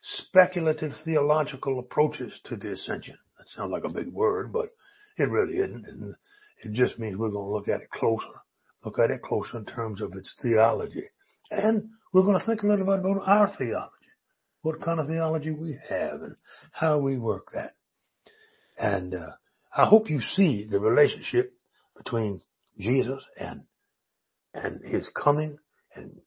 speculative 0.02 0.94
theological 1.06 1.80
approaches 1.80 2.40
to 2.46 2.56
the 2.56 2.72
ascension. 2.72 3.18
That 3.38 3.48
sounds 3.56 3.72
like 3.72 3.84
a 3.84 3.90
big 3.90 4.08
word, 4.08 4.52
but 4.52 4.70
it 5.18 5.30
really 5.30 5.58
isn't. 5.58 5.86
And 5.88 6.16
it 6.64 6.74
just 6.74 7.00
means 7.00 7.18
we're 7.18 7.30
going 7.30 7.48
to 7.48 7.54
look 7.54 7.68
at 7.68 7.82
it 7.82 7.90
closer, 7.92 8.26
look 8.84 9.00
at 9.00 9.12
it 9.12 9.22
closer 9.22 9.58
in 9.58 9.66
terms 9.66 10.02
of 10.02 10.14
its 10.16 10.34
theology. 10.42 11.06
And 11.50 11.90
we're 12.14 12.24
going 12.24 12.40
to 12.40 12.46
think 12.46 12.64
a 12.64 12.68
little 12.68 12.86
bit 12.86 13.00
about 13.00 13.28
our 13.28 13.52
theology, 13.58 13.92
what 14.62 14.82
kind 14.82 15.00
of 15.00 15.08
theology 15.08 15.52
we 15.52 15.78
have 15.90 16.22
and 16.22 16.36
how 16.72 17.00
we 17.00 17.18
work 17.18 17.48
that. 17.54 17.76
And 18.78 19.14
uh, 19.14 19.32
I 19.76 19.86
hope 19.86 20.10
you 20.10 20.22
see 20.36 20.68
the 20.70 20.80
relationship 20.80 21.54
between 21.96 22.42
Jesus 22.80 23.24
and 23.38 23.64
and 24.54 24.84
his 24.84 25.08
coming 25.16 25.58
and 25.96 26.20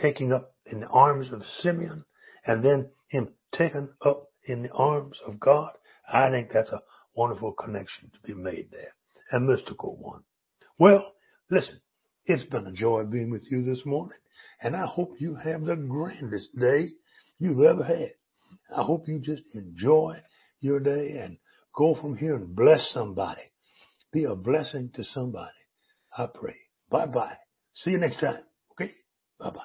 taking 0.00 0.32
up 0.32 0.54
in 0.64 0.80
the 0.80 0.86
arms 0.86 1.30
of 1.30 1.42
Simeon 1.60 2.04
and 2.46 2.64
then 2.64 2.88
him 3.08 3.28
taken 3.52 3.90
up 4.04 4.28
in 4.44 4.62
the 4.62 4.70
arms 4.70 5.18
of 5.26 5.38
God. 5.40 5.72
I 6.10 6.30
think 6.30 6.50
that's 6.52 6.70
a 6.70 6.82
wonderful 7.14 7.52
connection 7.52 8.10
to 8.10 8.20
be 8.26 8.34
made 8.34 8.68
there, 8.70 8.92
a 9.32 9.40
mystical 9.40 9.96
one. 9.96 10.22
Well, 10.78 11.12
listen, 11.50 11.80
it's 12.24 12.44
been 12.44 12.66
a 12.66 12.72
joy 12.72 13.04
being 13.04 13.30
with 13.30 13.46
you 13.50 13.62
this 13.62 13.84
morning, 13.84 14.18
and 14.60 14.76
I 14.76 14.86
hope 14.86 15.16
you 15.18 15.34
have 15.34 15.64
the 15.64 15.76
grandest 15.76 16.56
day 16.58 16.88
you've 17.38 17.62
ever 17.62 17.84
had. 17.84 18.12
I 18.74 18.82
hope 18.82 19.08
you 19.08 19.18
just 19.18 19.42
enjoy 19.54 20.16
your 20.60 20.80
day 20.80 21.18
and 21.18 21.38
go 21.76 21.94
from 21.94 22.16
here 22.16 22.34
and 22.34 22.56
bless 22.56 22.90
somebody. 22.92 23.42
Be 24.12 24.24
a 24.24 24.34
blessing 24.34 24.90
to 24.94 25.04
somebody. 25.04 25.52
I 26.16 26.26
pray. 26.32 26.56
Bye 26.90 27.06
bye. 27.06 27.36
See 27.74 27.90
you 27.90 27.98
next 27.98 28.20
time. 28.20 28.42
Okay? 28.72 28.90
Bye 29.38 29.50
bye. 29.50 29.60